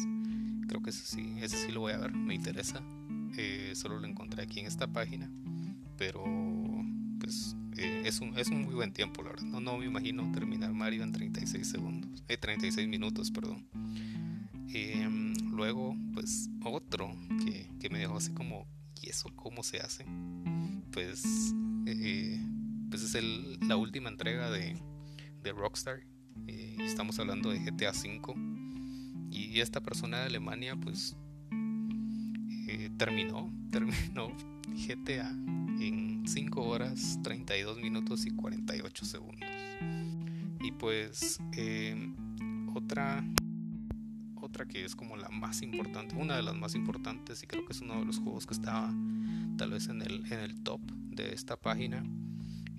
creo 0.67 0.81
que 0.81 0.89
ese 0.89 1.05
sí, 1.05 1.33
ese 1.41 1.57
sí 1.57 1.71
lo 1.71 1.81
voy 1.81 1.93
a 1.93 1.97
ver, 1.97 2.13
me 2.13 2.35
interesa. 2.35 2.81
Eh, 3.37 3.73
solo 3.75 3.99
lo 3.99 4.07
encontré 4.07 4.43
aquí 4.43 4.59
en 4.59 4.67
esta 4.67 4.87
página, 4.87 5.29
pero 5.97 6.23
pues 7.19 7.55
eh, 7.77 8.03
es, 8.05 8.19
un, 8.19 8.37
es 8.37 8.49
un 8.49 8.63
muy 8.63 8.73
buen 8.73 8.91
tiempo, 8.91 9.23
la 9.23 9.29
verdad. 9.29 9.45
No, 9.45 9.59
no 9.59 9.77
me 9.77 9.85
imagino 9.85 10.31
terminar 10.31 10.73
Mario 10.73 11.03
en 11.03 11.11
36 11.11 11.67
segundos, 11.67 12.23
eh, 12.27 12.37
36 12.37 12.87
minutos, 12.87 13.31
perdón. 13.31 13.65
Em, 14.71 15.33
luego, 15.51 15.95
pues 16.13 16.49
otro 16.63 17.11
que, 17.43 17.69
que 17.79 17.89
me 17.89 17.99
dejó 17.99 18.17
así 18.17 18.31
como, 18.33 18.67
¿y 19.01 19.09
eso 19.09 19.29
cómo 19.35 19.63
se 19.63 19.79
hace? 19.79 20.05
Pues 20.91 21.53
eh, 21.91 22.39
pues 22.89 23.03
es 23.03 23.23
la 23.61 23.77
última 23.77 24.09
entrega 24.09 24.49
de, 24.51 24.79
Rockstar. 25.55 26.01
Eh, 26.47 26.77
estamos 26.81 27.17
hablando 27.19 27.49
de 27.49 27.59
GTA 27.59 27.91
V. 27.91 28.33
Y 29.31 29.59
esta 29.59 29.81
persona 29.81 30.19
de 30.19 30.25
Alemania, 30.25 30.75
pues 30.75 31.15
eh, 32.67 32.89
terminó, 32.97 33.51
terminó 33.71 34.31
GTA 34.67 35.29
en 35.29 36.23
5 36.27 36.61
horas, 36.61 37.19
32 37.23 37.79
minutos 37.79 38.25
y 38.25 38.31
48 38.31 39.05
segundos. 39.05 39.49
Y 40.61 40.71
pues 40.71 41.39
otra 42.75 43.23
otra 44.35 44.65
que 44.65 44.85
es 44.85 44.95
como 44.95 45.17
la 45.17 45.29
más 45.29 45.61
importante, 45.61 46.15
una 46.15 46.35
de 46.35 46.43
las 46.43 46.55
más 46.55 46.75
importantes 46.75 47.43
y 47.43 47.47
creo 47.47 47.65
que 47.65 47.73
es 47.73 47.81
uno 47.81 47.99
de 47.99 48.05
los 48.05 48.19
juegos 48.19 48.45
que 48.45 48.53
estaba 48.53 48.91
tal 49.59 49.71
vez 49.71 49.89
en 49.89 50.01
el, 50.01 50.25
en 50.31 50.39
el 50.39 50.63
top 50.63 50.79
de 50.89 51.33
esta 51.33 51.57
página 51.57 52.01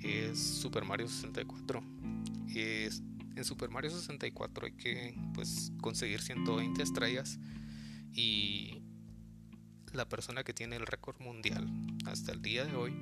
es 0.02 0.38
Super 0.38 0.82
Mario 0.86 1.08
64. 1.08 1.82
Es, 2.48 3.02
en 3.36 3.44
Super 3.44 3.68
Mario 3.68 3.90
64 3.90 4.66
hay 4.66 4.72
que 4.72 5.14
pues, 5.34 5.72
conseguir 5.82 6.22
120 6.22 6.82
estrellas 6.82 7.38
y 8.14 8.80
la 9.92 10.08
persona 10.08 10.42
que 10.42 10.54
tiene 10.54 10.76
el 10.76 10.86
récord 10.86 11.20
mundial 11.20 11.68
hasta 12.06 12.32
el 12.32 12.40
día 12.40 12.64
de 12.64 12.74
hoy, 12.74 12.94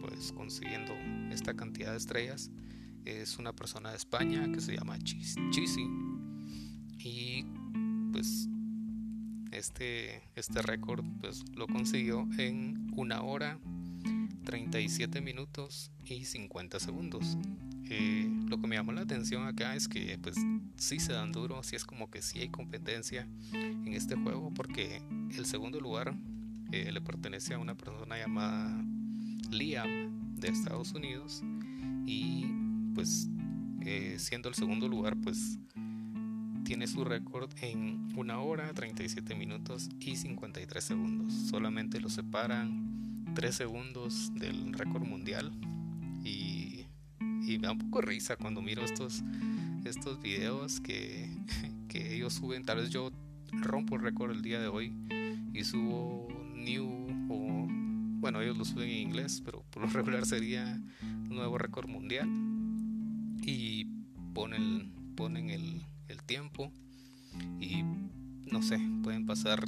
pues 0.00 0.30
consiguiendo 0.30 0.94
esta 1.34 1.54
cantidad 1.54 1.90
de 1.90 1.96
estrellas, 1.96 2.52
es 3.04 3.36
una 3.36 3.52
persona 3.52 3.90
de 3.90 3.96
España 3.96 4.48
que 4.52 4.60
se 4.60 4.76
llama 4.76 4.96
Chisi 5.00 5.88
y 7.00 7.44
pues 8.12 8.48
este, 9.58 10.22
este 10.36 10.62
récord 10.62 11.04
pues 11.20 11.44
lo 11.54 11.66
consiguió 11.66 12.26
en 12.38 12.92
una 12.96 13.22
hora 13.22 13.58
37 14.44 15.20
minutos 15.20 15.90
y 16.06 16.24
50 16.24 16.80
segundos. 16.80 17.36
Eh, 17.90 18.30
lo 18.48 18.60
que 18.60 18.66
me 18.66 18.76
llamó 18.76 18.92
la 18.92 19.02
atención 19.02 19.46
acá 19.46 19.74
es 19.74 19.88
que 19.88 20.18
pues 20.18 20.36
sí 20.76 21.00
se 21.00 21.12
dan 21.12 21.32
duro, 21.32 21.62
sí 21.62 21.76
es 21.76 21.84
como 21.84 22.10
que 22.10 22.22
sí 22.22 22.40
hay 22.40 22.48
competencia 22.48 23.26
en 23.52 23.92
este 23.94 24.14
juego 24.14 24.52
porque 24.54 25.02
el 25.36 25.46
segundo 25.46 25.80
lugar 25.80 26.14
eh, 26.72 26.92
le 26.92 27.00
pertenece 27.00 27.54
a 27.54 27.58
una 27.58 27.74
persona 27.74 28.18
llamada 28.18 28.84
Liam 29.50 30.34
de 30.36 30.48
Estados 30.48 30.92
Unidos 30.92 31.42
y 32.06 32.46
pues 32.94 33.28
eh, 33.82 34.16
siendo 34.18 34.48
el 34.48 34.54
segundo 34.54 34.86
lugar 34.88 35.16
pues 35.22 35.58
tiene 36.64 36.86
su 36.86 37.04
récord 37.04 37.50
en 37.62 38.08
una 38.16 38.40
hora 38.40 38.72
37 38.72 39.34
minutos 39.34 39.88
y 40.00 40.16
53 40.16 40.82
segundos. 40.82 41.32
Solamente 41.32 42.00
lo 42.00 42.08
separan 42.08 43.24
3 43.34 43.54
segundos 43.54 44.32
del 44.34 44.72
récord 44.72 45.04
mundial. 45.04 45.52
Y, 46.24 46.86
me 47.20 47.58
da 47.58 47.72
un 47.72 47.78
poco 47.78 48.02
risa 48.02 48.36
cuando 48.36 48.60
miro 48.60 48.82
estos, 48.82 49.22
estos 49.84 50.20
videos 50.20 50.80
que, 50.80 51.30
que 51.88 52.14
ellos 52.14 52.34
suben. 52.34 52.64
Tal 52.64 52.78
vez 52.78 52.90
yo 52.90 53.10
rompo 53.52 53.96
el 53.96 54.02
récord 54.02 54.32
el 54.32 54.42
día 54.42 54.60
de 54.60 54.68
hoy 54.68 54.92
y 55.54 55.64
subo 55.64 56.28
new 56.54 56.86
o 57.30 57.66
bueno 58.20 58.42
ellos 58.42 58.58
lo 58.58 58.64
suben 58.64 58.90
en 58.90 58.98
inglés 58.98 59.40
pero 59.44 59.64
por 59.70 59.82
lo 59.82 59.88
regular 59.88 60.26
sería 60.26 60.78
nuevo 61.28 61.58
récord 61.58 61.88
mundial. 61.88 62.28
Y 63.42 63.86
ponen, 64.34 64.92
ponen 65.16 65.48
el, 65.50 65.82
el 66.08 66.22
tiempo 66.22 66.72
y 67.60 67.82
no 68.50 68.62
sé 68.62 68.78
pueden 69.02 69.26
pasar 69.26 69.64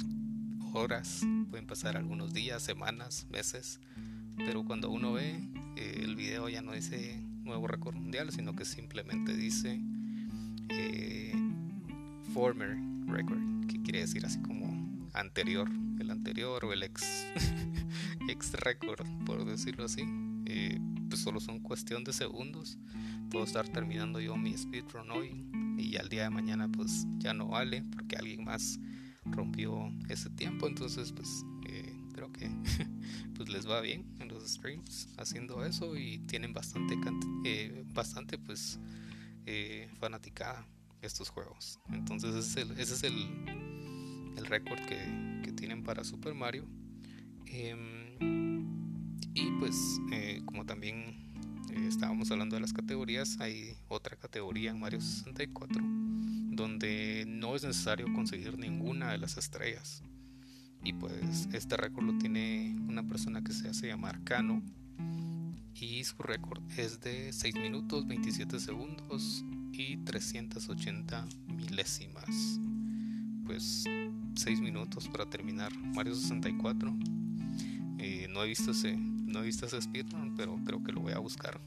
horas, 0.73 1.21
pueden 1.49 1.67
pasar 1.67 1.97
algunos 1.97 2.33
días, 2.33 2.63
semanas, 2.63 3.27
meses, 3.29 3.79
pero 4.37 4.63
cuando 4.63 4.89
uno 4.89 5.13
ve 5.13 5.47
eh, 5.75 6.01
el 6.03 6.15
video 6.15 6.49
ya 6.49 6.61
no 6.61 6.73
dice 6.73 7.21
nuevo 7.43 7.67
récord 7.67 7.95
mundial, 7.95 8.31
sino 8.31 8.55
que 8.55 8.65
simplemente 8.65 9.35
dice 9.35 9.81
eh, 10.69 11.33
former 12.33 12.77
record, 13.05 13.67
que 13.67 13.81
quiere 13.81 13.99
decir 13.99 14.25
así 14.25 14.41
como 14.41 15.07
anterior, 15.13 15.69
el 15.99 16.09
anterior 16.09 16.63
o 16.65 16.73
el 16.73 16.83
ex, 16.83 17.27
ex 18.29 18.53
record, 18.53 19.05
por 19.25 19.45
decirlo 19.45 19.85
así. 19.85 20.03
Eh, 20.45 20.79
pues 21.09 21.21
solo 21.21 21.39
son 21.39 21.59
cuestión 21.59 22.03
de 22.03 22.13
segundos. 22.13 22.77
Puedo 23.29 23.45
estar 23.45 23.67
terminando 23.67 24.19
yo 24.19 24.37
mi 24.37 24.57
speedrun 24.57 25.11
hoy 25.11 25.50
y 25.81 25.97
al 25.97 26.09
día 26.09 26.23
de 26.23 26.29
mañana 26.29 26.69
pues 26.69 27.05
ya 27.17 27.33
no 27.33 27.47
vale 27.47 27.83
porque 27.91 28.15
alguien 28.15 28.43
más 28.43 28.79
rompió 29.25 29.91
ese 30.09 30.29
tiempo. 30.29 30.67
Entonces 30.67 31.11
pues 31.11 31.43
eh, 31.67 31.95
creo 32.13 32.31
que 32.31 32.49
pues 33.35 33.49
les 33.49 33.67
va 33.67 33.81
bien 33.81 34.05
en 34.19 34.27
los 34.27 34.47
streams 34.47 35.09
haciendo 35.17 35.65
eso 35.65 35.97
y 35.97 36.19
tienen 36.19 36.53
bastante 36.53 36.95
eh, 37.45 37.83
bastante 37.93 38.37
pues 38.37 38.79
eh, 39.45 39.89
fanaticada 39.99 40.65
estos 41.01 41.29
juegos. 41.29 41.79
Entonces 41.91 42.35
ese 42.35 42.61
es 42.61 42.69
el, 42.69 42.79
ese 42.79 42.93
es 42.93 43.03
el, 43.03 44.35
el 44.37 44.45
récord 44.45 44.79
que, 44.85 45.41
que, 45.43 45.51
tienen 45.53 45.83
para 45.83 46.03
Super 46.03 46.35
Mario. 46.35 46.67
Em, 47.47 48.69
y 49.33 49.49
pues 49.59 49.75
como 50.45 50.65
también 50.65 51.30
estábamos 51.87 52.31
hablando 52.31 52.55
de 52.55 52.61
las 52.61 52.73
categorías 52.73 53.39
hay 53.39 53.75
otra 53.87 54.15
categoría 54.15 54.71
en 54.71 54.79
Mario 54.79 55.01
64 55.01 55.81
donde 56.51 57.25
no 57.27 57.55
es 57.55 57.63
necesario 57.63 58.11
conseguir 58.13 58.57
ninguna 58.57 59.11
de 59.11 59.17
las 59.17 59.37
estrellas. 59.37 60.03
Y 60.83 60.93
pues 60.93 61.47
este 61.53 61.77
récord 61.77 62.05
lo 62.05 62.17
tiene 62.17 62.75
una 62.87 63.03
persona 63.03 63.43
que 63.43 63.53
se 63.53 63.69
hace 63.69 63.87
llamar 63.87 64.23
Cano. 64.23 64.61
Y 65.73 66.03
su 66.03 66.21
récord 66.21 66.61
es 66.77 66.99
de 66.99 67.31
6 67.33 67.55
minutos 67.55 68.07
27 68.07 68.59
segundos 68.59 69.43
y 69.71 69.97
380 69.97 71.25
milésimas. 71.47 72.59
Pues 73.45 73.85
6 74.35 74.61
minutos 74.61 75.07
para 75.07 75.25
terminar 75.29 75.75
Mario 75.77 76.15
64. 76.15 76.93
Eh, 77.97 78.27
no 78.29 78.43
he 78.43 78.47
visto 78.47 78.71
ese, 78.71 78.97
no 79.31 79.41
he 79.41 79.45
visto 79.45 79.65
ese 79.65 79.81
speedrun, 79.81 80.35
pero 80.35 80.59
creo 80.65 80.83
que 80.83 80.91
lo 80.91 81.01
voy 81.01 81.13
a 81.13 81.19
buscar. 81.19 81.59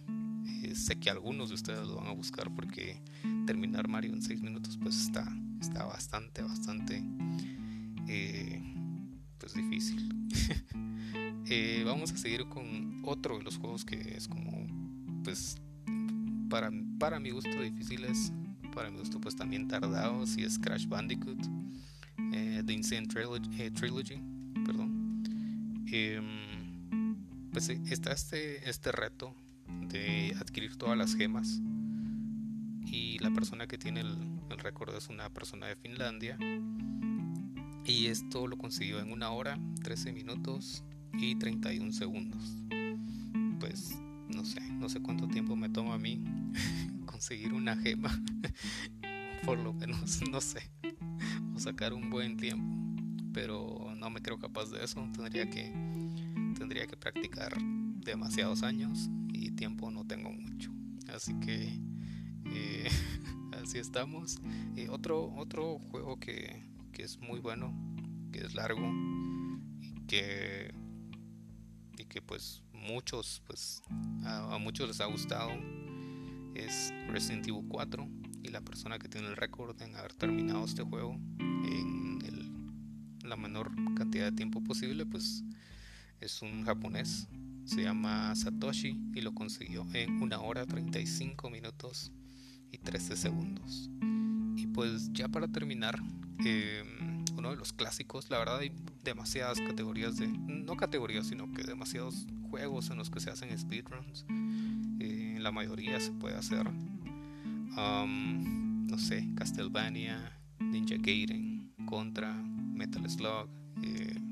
Eh, 0.62 0.74
sé 0.74 0.96
que 0.96 1.10
algunos 1.10 1.48
de 1.48 1.54
ustedes 1.54 1.86
lo 1.86 1.96
van 1.96 2.08
a 2.08 2.12
buscar 2.12 2.54
porque 2.54 3.00
terminar 3.46 3.88
Mario 3.88 4.12
en 4.12 4.22
6 4.22 4.42
minutos 4.42 4.78
pues 4.80 4.96
está, 4.96 5.26
está 5.60 5.84
bastante, 5.84 6.42
bastante 6.42 7.02
eh, 8.08 8.62
pues 9.38 9.54
difícil. 9.54 10.28
vamos 11.84 12.12
a 12.12 12.16
seguir 12.16 12.46
con 12.48 13.02
otro 13.04 13.38
de 13.38 13.44
los 13.44 13.58
juegos 13.58 13.84
que 13.84 14.16
es 14.16 14.26
como 14.26 14.66
pues 15.22 15.56
para, 16.48 16.70
para 16.98 17.20
mi 17.20 17.30
gusto 17.30 17.60
difíciles, 17.60 18.32
para 18.74 18.90
mi 18.90 18.98
gusto 18.98 19.20
pues 19.20 19.36
también 19.36 19.68
tardados 19.68 20.36
y 20.36 20.44
es 20.44 20.58
Crash 20.58 20.86
Bandicoot. 20.86 21.38
The 22.66 22.72
Insane 22.72 23.06
Trilogy, 23.06 24.20
perdón. 24.64 25.22
Pues 27.54 27.70
está 27.70 28.12
este, 28.12 28.68
este 28.68 28.92
reto 28.92 29.34
de 29.88 30.34
adquirir 30.38 30.76
todas 30.76 30.98
las 30.98 31.14
gemas 31.14 31.62
y 32.84 33.18
la 33.20 33.30
persona 33.30 33.66
que 33.66 33.78
tiene 33.78 34.00
el, 34.00 34.18
el 34.50 34.58
récord 34.58 34.94
es 34.94 35.08
una 35.08 35.30
persona 35.30 35.66
de 35.66 35.76
Finlandia 35.76 36.36
y 37.86 38.06
esto 38.06 38.46
lo 38.46 38.58
consiguió 38.58 39.00
en 39.00 39.10
una 39.10 39.30
hora, 39.30 39.58
13 39.82 40.12
minutos 40.12 40.84
y 41.14 41.36
31 41.36 41.92
segundos. 41.92 42.56
Pues 43.60 43.98
no 44.28 44.44
sé, 44.44 44.60
no 44.72 44.88
sé 44.90 45.00
cuánto 45.00 45.28
tiempo 45.28 45.56
me 45.56 45.70
toma 45.70 45.94
a 45.94 45.98
mí 45.98 46.22
conseguir 47.06 47.54
una 47.54 47.76
gema, 47.76 48.10
por 49.46 49.58
lo 49.58 49.72
menos, 49.72 50.20
no 50.30 50.40
sé 50.40 50.70
o 51.54 51.58
sacar 51.58 51.92
un 51.92 52.10
buen 52.10 52.36
tiempo, 52.36 52.76
pero 53.32 53.94
no 53.96 54.10
me 54.10 54.20
creo 54.20 54.38
capaz 54.38 54.70
de 54.70 54.84
eso. 54.84 55.08
Tendría 55.14 55.48
que, 55.48 55.72
que 56.82 56.96
practicar 56.96 57.56
demasiados 58.04 58.62
años 58.62 59.08
y 59.32 59.52
tiempo 59.52 59.90
no 59.90 60.04
tengo 60.06 60.30
mucho. 60.30 60.70
Así 61.08 61.38
que 61.40 61.78
eh, 62.46 62.88
así 63.62 63.78
estamos. 63.78 64.40
y 64.76 64.88
otro, 64.88 65.32
otro 65.36 65.78
juego 65.90 66.18
que, 66.18 66.66
que, 66.92 67.04
es 67.04 67.18
muy 67.18 67.38
bueno, 67.38 67.72
que 68.32 68.40
es 68.40 68.54
largo 68.54 68.92
y 69.80 70.00
que, 70.06 70.74
y 71.96 72.04
que 72.06 72.20
pues 72.20 72.62
muchos, 72.72 73.40
pues 73.46 73.82
a 74.24 74.58
muchos 74.58 74.88
les 74.88 75.00
ha 75.00 75.06
gustado 75.06 75.50
es 76.54 76.92
Resident 77.08 77.46
Evil 77.48 77.66
4 77.68 78.08
y 78.42 78.48
la 78.48 78.60
persona 78.60 78.98
que 78.98 79.08
tiene 79.08 79.28
el 79.28 79.36
récord 79.36 79.80
en 79.80 79.96
haber 79.96 80.14
terminado 80.14 80.64
este 80.64 80.82
juego 80.82 81.14
en 81.38 81.84
la 83.24 83.36
menor 83.36 83.72
cantidad 83.96 84.26
de 84.26 84.32
tiempo 84.32 84.62
posible, 84.62 85.06
pues 85.06 85.42
es 86.20 86.42
un 86.42 86.64
japonés, 86.64 87.28
se 87.64 87.82
llama 87.82 88.34
Satoshi 88.34 88.98
y 89.14 89.20
lo 89.20 89.34
consiguió 89.34 89.86
en 89.92 90.22
una 90.22 90.40
hora 90.40 90.66
35 90.66 91.50
minutos 91.50 92.12
y 92.70 92.78
13 92.78 93.16
segundos. 93.16 93.90
Y 94.56 94.66
pues 94.68 95.12
ya 95.12 95.28
para 95.28 95.48
terminar, 95.48 95.98
em, 96.44 97.24
uno 97.36 97.50
de 97.50 97.56
los 97.56 97.72
clásicos, 97.72 98.30
la 98.30 98.38
verdad 98.38 98.58
hay 98.58 98.72
demasiadas 99.02 99.60
categorías 99.60 100.16
de, 100.16 100.28
no 100.28 100.76
categorías, 100.76 101.26
sino 101.26 101.52
que 101.52 101.62
demasiados 101.62 102.26
juegos 102.50 102.90
en 102.90 102.98
los 102.98 103.10
que 103.10 103.20
se 103.20 103.30
hacen 103.30 103.56
speedruns. 103.58 104.26
Eh, 105.00 105.38
la 105.40 105.50
mayoría 105.50 106.00
se 106.00 106.12
puede 106.12 106.36
hacer 106.36 106.70
no 107.74 108.98
sé, 108.98 109.28
Castlevania, 109.34 110.38
Ninja 110.60 110.96
Gaiden, 110.98 111.72
Contra, 111.86 112.32
Metal 112.32 113.08
Slug. 113.08 113.48
Eh, 113.82 114.23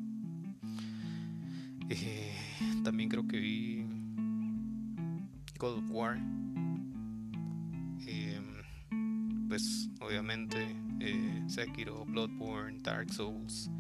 eh, 2.01 2.33
también 2.85 3.09
creo 3.09 3.27
que 3.27 3.39
vi 3.39 3.85
God 5.59 5.79
of 5.79 5.91
War. 5.91 6.17
Em, 8.07 8.45
pues 9.49 9.89
obviamente 10.01 10.77
eh, 11.01 11.43
Sekiro, 11.47 12.05
Bloodborne, 12.07 12.81
Dark 12.83 13.13
Souls, 13.13 13.71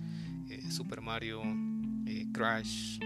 Super 0.70 1.00
Mario, 1.00 1.42
Crash, 2.32 2.98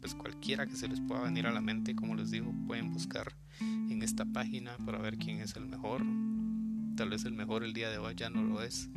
pues 0.00 0.14
cualquiera 0.14 0.66
que 0.66 0.76
se 0.76 0.88
les 0.88 1.00
pueda 1.00 1.22
venir 1.22 1.46
a 1.46 1.52
la 1.52 1.60
mente, 1.60 1.94
como 1.94 2.14
les 2.14 2.30
digo, 2.30 2.54
pueden 2.66 2.92
buscar 2.92 3.32
en 3.60 4.02
esta 4.02 4.24
página 4.24 4.76
para 4.84 4.98
ver 4.98 5.18
quién 5.18 5.40
es 5.40 5.56
el 5.56 5.66
mejor. 5.66 6.02
Tal 6.96 7.10
vez 7.10 7.24
el 7.24 7.32
mejor 7.32 7.64
el 7.64 7.72
día 7.72 7.90
de 7.90 7.98
hoy 7.98 8.14
ya 8.16 8.30
no 8.30 8.42
lo 8.42 8.62
es 8.62 8.88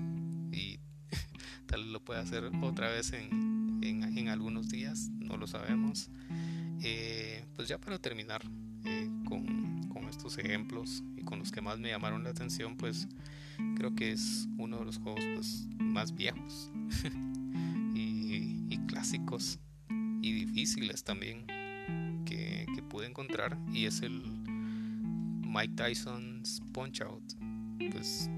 y 0.52 0.80
tal 1.66 1.84
vez 1.84 1.92
lo 1.92 2.04
pueda 2.04 2.22
hacer 2.22 2.50
otra 2.62 2.90
vez 2.90 3.14
en, 3.14 3.61
en, 3.82 4.28
algunos 4.30 4.70
días, 4.70 5.10
no 5.20 5.38
lo 5.38 5.48
sabemos. 5.48 6.10
Eh, 6.84 7.46
pues 7.56 7.68
ya 7.68 7.78
para 7.80 8.00
terminar 8.00 8.42
eh, 8.86 9.10
con, 9.26 9.88
con, 9.90 10.06
estos 10.10 10.38
ejemplos 10.38 11.04
y 11.16 11.22
con 11.24 11.40
los 11.40 11.52
que 11.52 11.62
más 11.62 11.80
me 11.80 11.90
llamaron 11.90 12.24
la 12.24 12.32
atención, 12.32 12.76
pues 12.76 13.08
creo 13.76 13.94
que 13.96 14.12
es 14.12 14.48
uno 14.58 14.80
de 14.80 14.86
los 14.86 14.98
juegos 14.98 15.24
pues, 15.36 15.68
más 15.80 16.14
viejos 16.16 16.72
y, 17.94 18.66
y 18.70 18.78
clásicos 18.88 19.60
y 20.22 20.34
difíciles 20.34 21.04
también 21.04 21.46
que, 22.26 22.66
que 22.74 22.84
pude 22.84 23.08
encontrar 23.08 23.58
y 23.72 23.86
es 23.86 24.02
el 24.02 24.22
Mike 25.52 25.74
Tyson's 25.76 26.62
Punch 26.72 27.02
Out. 27.02 27.34
Pues 27.92 28.30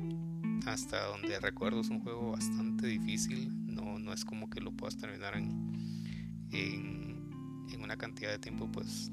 hasta 0.66 1.06
donde 1.08 1.40
recuerdo 1.40 1.82
es 1.82 1.90
un 1.90 2.00
juego 2.00 2.32
bastante 2.32 2.88
difícil. 2.88 3.62
No, 4.04 4.12
es 4.12 4.26
como 4.26 4.50
que 4.50 4.60
lo 4.60 4.72
puedas 4.74 4.98
terminar 4.98 5.36
en, 5.38 6.50
en, 6.52 7.82
una 7.82 7.98
cantidad 7.98 8.32
de 8.32 8.39
tiempo, 8.39 8.72
pues, 8.72 9.12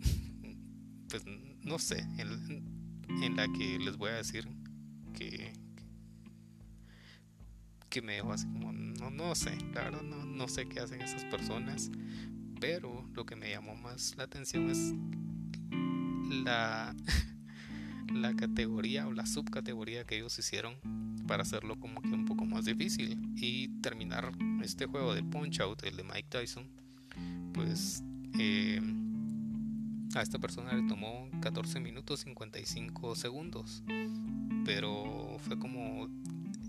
pues 1.08 1.24
no 1.62 1.78
sé, 1.78 2.00
en, 2.18 3.02
en, 3.22 3.36
la 3.36 3.46
que 3.48 3.78
les 3.78 3.96
voy 3.96 4.10
a 4.10 4.14
decir 4.14 4.48
que, 5.14 5.52
que 7.88 8.02
me 8.02 8.14
dejo 8.14 8.32
así 8.32 8.46
como, 8.46 8.72
no, 8.72 9.10
no 9.10 9.34
sé, 9.34 9.56
la 9.74 9.84
verdad 9.84 10.02
no, 10.02 10.24
no 10.24 10.48
sé 10.48 10.68
qué 10.68 10.80
hacen 10.80 11.02
esas 11.02 11.24
personas, 11.24 11.90
pero 12.60 13.08
lo 13.14 13.26
que 13.26 13.36
me 13.36 13.50
llamó 13.50 13.74
más 13.76 14.14
la 14.16 14.24
atención 14.24 14.70
es 14.70 14.94
la, 16.44 16.94
la 18.12 18.34
categoría 18.34 19.06
o 19.06 19.12
la 19.12 19.26
subcategoría 19.26 20.04
que 20.04 20.16
ellos 20.16 20.38
hicieron 20.38 20.76
para 21.26 21.42
hacerlo 21.42 21.78
como 21.78 22.00
que 22.00 22.08
un 22.08 22.24
poco 22.24 22.44
más 22.58 22.64
difícil 22.64 23.16
y 23.36 23.68
terminar 23.80 24.32
este 24.64 24.86
juego 24.86 25.14
de 25.14 25.22
Punch 25.22 25.60
Out, 25.60 25.84
el 25.84 25.96
de 25.96 26.02
Mike 26.02 26.26
Tyson, 26.28 26.66
pues 27.54 28.02
eh, 28.36 28.80
a 30.16 30.22
esta 30.22 30.40
persona 30.40 30.72
le 30.72 30.82
tomó 30.88 31.28
14 31.40 31.78
minutos 31.78 32.18
55 32.18 33.14
segundos, 33.14 33.84
pero 34.64 35.36
fue 35.38 35.56
como 35.56 36.08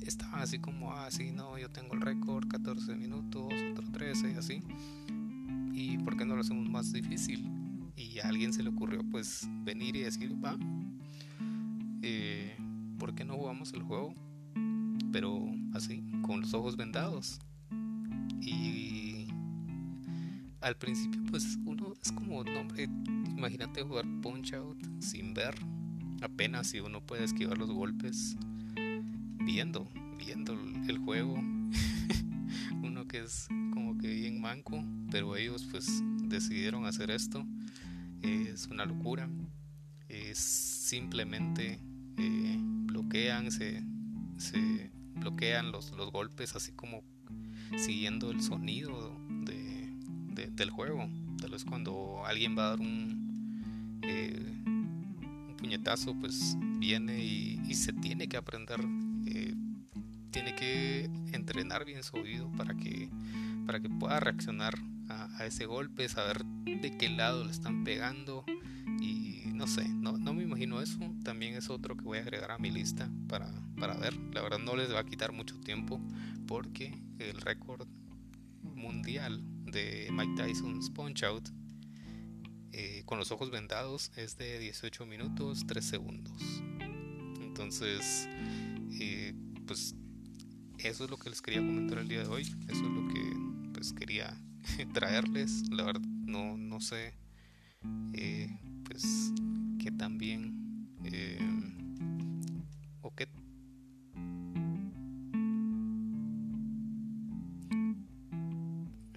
estaba 0.05 0.43
así 0.43 0.59
como 0.59 0.91
ah, 0.91 1.09
no, 1.33 1.57
yo 1.57 1.71
tengo 1.71 1.95
el 1.95 2.01
récord 2.01 2.47
14 2.47 2.93
minutos, 2.93 3.51
otro 3.71 3.91
13 3.91 4.33
y 4.33 4.35
así. 4.35 4.61
¿Y 5.73 5.97
por 5.97 6.17
qué 6.17 6.23
no 6.23 6.35
lo 6.35 6.41
hacemos 6.41 6.69
más 6.69 6.93
difícil? 6.93 7.49
y 7.97 8.19
a 8.19 8.27
alguien 8.27 8.53
se 8.53 8.61
le 8.61 8.69
ocurrió 8.69 9.03
pues 9.09 9.49
venir 9.63 9.95
y 9.95 10.01
decir, 10.01 10.33
va, 10.45 10.55
eh, 12.03 12.55
¿por 12.99 13.15
qué 13.15 13.25
no 13.25 13.33
jugamos 13.33 13.73
el 13.73 13.81
juego? 13.81 14.13
Pero 15.11 15.45
así, 15.73 16.03
con 16.21 16.41
los 16.41 16.53
ojos 16.53 16.77
vendados. 16.77 17.39
Y 18.41 19.27
al 20.61 20.75
principio 20.77 21.21
pues 21.29 21.57
uno 21.65 21.93
es 22.01 22.11
como, 22.11 22.43
no 22.43 22.59
hombre, 22.59 22.89
imagínate 23.27 23.83
jugar 23.83 24.05
Punch 24.21 24.53
Out 24.53 24.77
sin 24.99 25.33
ver, 25.33 25.55
apenas 26.21 26.67
si 26.67 26.79
uno 26.79 27.01
puede 27.01 27.23
esquivar 27.23 27.57
los 27.57 27.71
golpes 27.71 28.35
viendo, 29.45 29.87
viendo 30.17 30.53
el 30.87 30.97
juego. 30.99 31.35
uno 32.83 33.07
que 33.07 33.19
es 33.19 33.47
como 33.73 33.97
que 33.97 34.13
bien 34.13 34.41
manco, 34.41 34.83
pero 35.11 35.35
ellos 35.35 35.67
pues 35.71 36.03
decidieron 36.27 36.85
hacer 36.85 37.11
esto 37.11 37.45
es 38.21 38.67
una 38.67 38.85
locura. 38.85 39.29
Es 40.07 40.39
simplemente 40.39 41.79
eh, 42.17 42.57
bloquean, 42.59 43.51
se, 43.51 43.83
se 44.37 44.91
bloquean 45.19 45.71
los, 45.71 45.91
los, 45.91 46.11
golpes 46.11 46.55
así 46.55 46.71
como 46.71 47.03
siguiendo 47.77 48.31
el 48.31 48.41
sonido 48.41 49.15
de, 49.29 50.47
del 50.47 50.69
juego. 50.69 51.09
Tal 51.39 51.51
vez 51.51 51.63
cuando 51.63 52.23
alguien 52.25 52.57
va 52.57 52.65
a 52.65 52.69
dar 52.71 52.79
un, 52.79 53.99
eh, 54.03 54.49
puñetazo 55.57 56.15
pues 56.15 56.55
viene 56.79 57.23
y, 57.23 57.73
se 57.73 57.93
tiene 57.93 58.27
que 58.27 58.37
aprender, 58.37 58.79
eh, 59.27 59.53
tiene 60.31 60.55
que 60.55 61.09
entrenar 61.31 61.85
bien 61.85 62.03
su 62.03 62.17
oído 62.17 62.51
para 62.57 62.75
que, 62.75 63.09
para 63.65 63.79
que 63.79 63.89
pueda 63.89 64.19
reaccionar 64.19 64.73
a, 65.07 65.45
ese 65.45 65.65
golpe, 65.65 66.09
saber 66.09 66.43
de 66.45 66.97
qué 66.97 67.09
lado 67.09 67.45
le 67.45 67.51
están 67.51 67.83
pegando 67.83 68.43
y 68.99 69.28
no 69.59 69.67
sé, 69.67 69.85
no, 69.89 70.17
no, 70.17 70.33
me 70.33 70.43
imagino 70.43 70.81
eso. 70.81 70.97
También 71.21 71.53
es 71.53 71.69
otro 71.69 71.97
que 71.97 72.05
voy 72.05 72.17
a 72.17 72.21
agregar 72.21 72.49
a 72.49 72.57
mi 72.57 72.71
lista 72.71 73.11
para, 73.27 73.51
para 73.77 73.97
ver. 73.97 74.15
La 74.33 74.41
verdad 74.41 74.57
no 74.57 74.73
les 74.77 74.89
va 74.89 74.99
a 74.99 75.05
quitar 75.05 75.33
mucho 75.33 75.59
tiempo 75.59 75.99
porque 76.47 76.97
el 77.19 77.41
récord 77.41 77.85
mundial 78.63 79.43
de 79.65 80.07
Mike 80.13 80.41
Tyson's 80.41 80.89
Punch 80.89 81.23
Out 81.23 81.49
eh, 82.71 83.03
con 83.05 83.19
los 83.19 83.31
ojos 83.33 83.51
vendados 83.51 84.13
es 84.15 84.37
de 84.37 84.59
18 84.59 85.05
minutos 85.05 85.65
3 85.67 85.83
segundos. 85.83 86.41
Entonces, 87.41 88.29
eh, 88.97 89.33
pues 89.67 89.93
eso 90.77 91.03
es 91.03 91.09
lo 91.09 91.17
que 91.17 91.29
les 91.29 91.41
quería 91.41 91.59
comentar 91.59 91.97
el 91.97 92.07
día 92.07 92.23
de 92.23 92.29
hoy. 92.29 92.43
Eso 92.43 92.85
es 92.85 92.91
lo 92.91 93.13
que 93.13 93.71
pues 93.73 93.91
quería 93.91 94.41
traerles. 94.93 95.69
La 95.69 95.83
verdad, 95.83 96.07
no, 96.25 96.55
no 96.55 96.79
sé, 96.79 97.13
eh, 98.13 98.57
pues 98.85 99.33
que 99.79 99.91
también 99.91 100.87
o 103.01 103.15
qué 103.15 103.27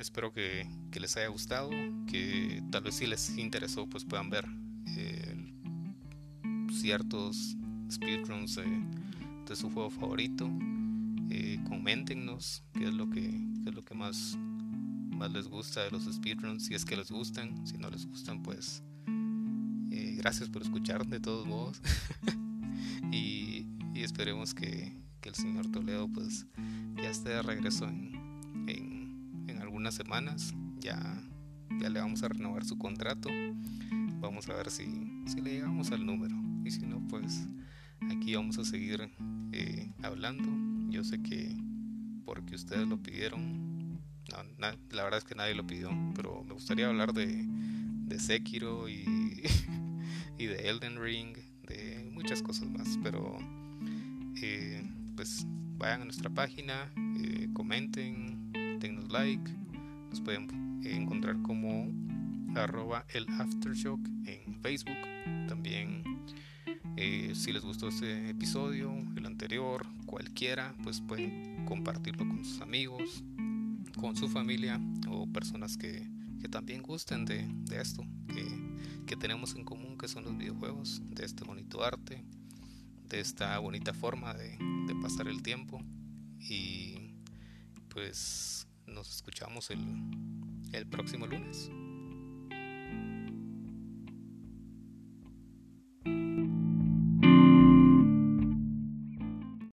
espero 0.03 0.33
que, 0.33 0.67
les 1.01 1.17
haya 1.17 1.29
gustado, 1.29 1.71
que 2.07 2.63
tal 2.71 2.83
vez 2.83 2.97
si 2.97 3.07
les 3.07 3.37
interesó 3.39 3.89
pues 3.89 4.05
puedan 4.05 4.31
ver 4.31 4.47
eh, 4.89 5.35
ciertos 6.71 7.57
speedruns 7.91 8.57
de 8.57 9.57
su 9.57 9.71
juego 9.71 9.91
favorito. 9.91 10.51
Eh, 11.31 11.59
coméntenos 11.69 12.63
qué 12.75 12.89
es 12.89 12.95
lo 12.95 13.09
que 13.09 13.27
es 13.67 13.75
lo 13.75 13.83
que 13.83 13.95
más 13.95 14.37
más 15.17 15.33
les 15.33 15.47
gusta 15.47 15.83
de 15.85 15.91
los 15.91 16.05
speedruns, 16.05 16.67
si 16.67 16.75
es 16.75 16.85
que 16.85 16.97
les 16.97 17.11
gustan, 17.11 17.67
si 17.67 17.79
no 17.79 17.89
les 17.89 18.07
gustan 18.07 18.43
pues 18.43 18.83
gracias 20.17 20.49
por 20.49 20.63
escuchar 20.63 21.07
de 21.07 21.21
todos 21.21 21.47
modos 21.47 21.81
y, 23.13 23.67
esperemos 23.95 24.55
que, 24.55 25.01
el 25.23 25.35
señor 25.37 25.71
Toledo 25.71 26.09
pues 26.09 26.47
ya 26.97 27.09
esté 27.09 27.29
de 27.29 27.43
regreso 27.43 27.87
en 27.87 28.13
unas 29.83 29.95
semanas 29.95 30.55
ya, 30.79 30.97
ya 31.81 31.89
le 31.89 31.99
vamos 31.99 32.23
a 32.23 32.29
renovar 32.29 32.65
su 32.65 32.79
contrato. 32.79 33.29
Vamos 34.21 34.49
a 34.49 34.55
ver 34.55 34.71
si, 34.71 34.85
si 35.27 35.41
le 35.41 35.55
llegamos 35.55 35.91
al 35.91 36.07
número. 36.07 36.37
Y 36.65 36.71
si 36.71 36.87
no, 36.87 37.01
pues 37.09 37.49
aquí 38.09 38.37
vamos 38.37 38.59
a 38.59 38.65
seguir 38.65 39.11
eh, 39.51 39.91
hablando. 40.03 40.49
Yo 40.89 41.03
sé 41.03 41.21
que 41.21 41.57
porque 42.25 42.55
ustedes 42.55 42.87
lo 42.87 43.03
pidieron, 43.03 43.99
la 44.61 45.03
verdad 45.03 45.19
es 45.19 45.25
que 45.25 45.35
nadie 45.35 45.57
lo 45.57 45.67
pidió, 45.67 45.91
pero 46.15 46.45
me 46.45 46.53
gustaría 46.55 46.87
hablar 46.87 47.13
de, 47.13 47.45
de 47.45 48.21
Sekiro 48.21 48.89
y, 48.89 49.43
y 50.39 50.47
de 50.47 50.69
Elden 50.69 51.01
Ring, 51.01 51.37
de 51.69 52.09
muchas 52.13 52.43
cosas 52.43 52.69
más. 52.71 52.99
Pero 53.03 53.39
eh, 54.43 54.83
pues 55.17 55.47
vayan 55.79 56.03
a 56.03 56.05
nuestra 56.05 56.31
página, 56.31 56.93
eh, 57.19 57.49
comenten, 57.53 58.53
dennos 58.81 59.11
like 59.11 59.51
nos 60.11 60.21
pueden 60.21 60.81
encontrar 60.85 61.41
como 61.41 61.91
arroba 62.55 63.07
el 63.15 63.27
aftershock 63.41 64.01
en 64.27 64.61
Facebook. 64.61 64.97
También 65.49 66.03
eh, 66.97 67.33
si 67.35 67.53
les 67.53 67.63
gustó 67.63 67.89
este 67.89 68.29
episodio, 68.31 68.95
el 69.17 69.25
anterior, 69.25 69.87
cualquiera, 70.05 70.75
pues 70.83 71.01
pueden 71.01 71.65
compartirlo 71.65 72.29
con 72.29 72.45
sus 72.45 72.61
amigos, 72.61 73.25
con 73.99 74.15
su 74.17 74.29
familia 74.29 74.81
o 75.09 75.27
personas 75.27 75.77
que, 75.77 76.11
también 76.51 76.83
gusten 76.83 77.25
de, 77.25 77.49
esto 77.81 78.05
que, 79.13 79.17
tenemos 79.19 79.55
en 79.57 79.65
común, 79.65 79.99
que 79.99 80.09
son 80.09 80.25
los 80.25 80.39
videojuegos, 80.39 81.03
de 81.11 81.27
este 81.27 81.45
bonito 81.45 81.85
arte, 81.85 82.25
de 83.11 83.21
esta 83.21 83.59
bonita 83.59 83.93
forma 83.93 84.33
de, 84.33 84.57
pasar 85.03 85.29
el 85.29 85.43
tiempo. 85.43 85.83
Y 86.39 87.15
pues 87.89 88.67
nos 88.87 89.11
escuchamos 89.11 89.71
el, 89.71 89.81
el 90.73 90.87
próximo 90.87 91.27
lunes. 91.27 91.71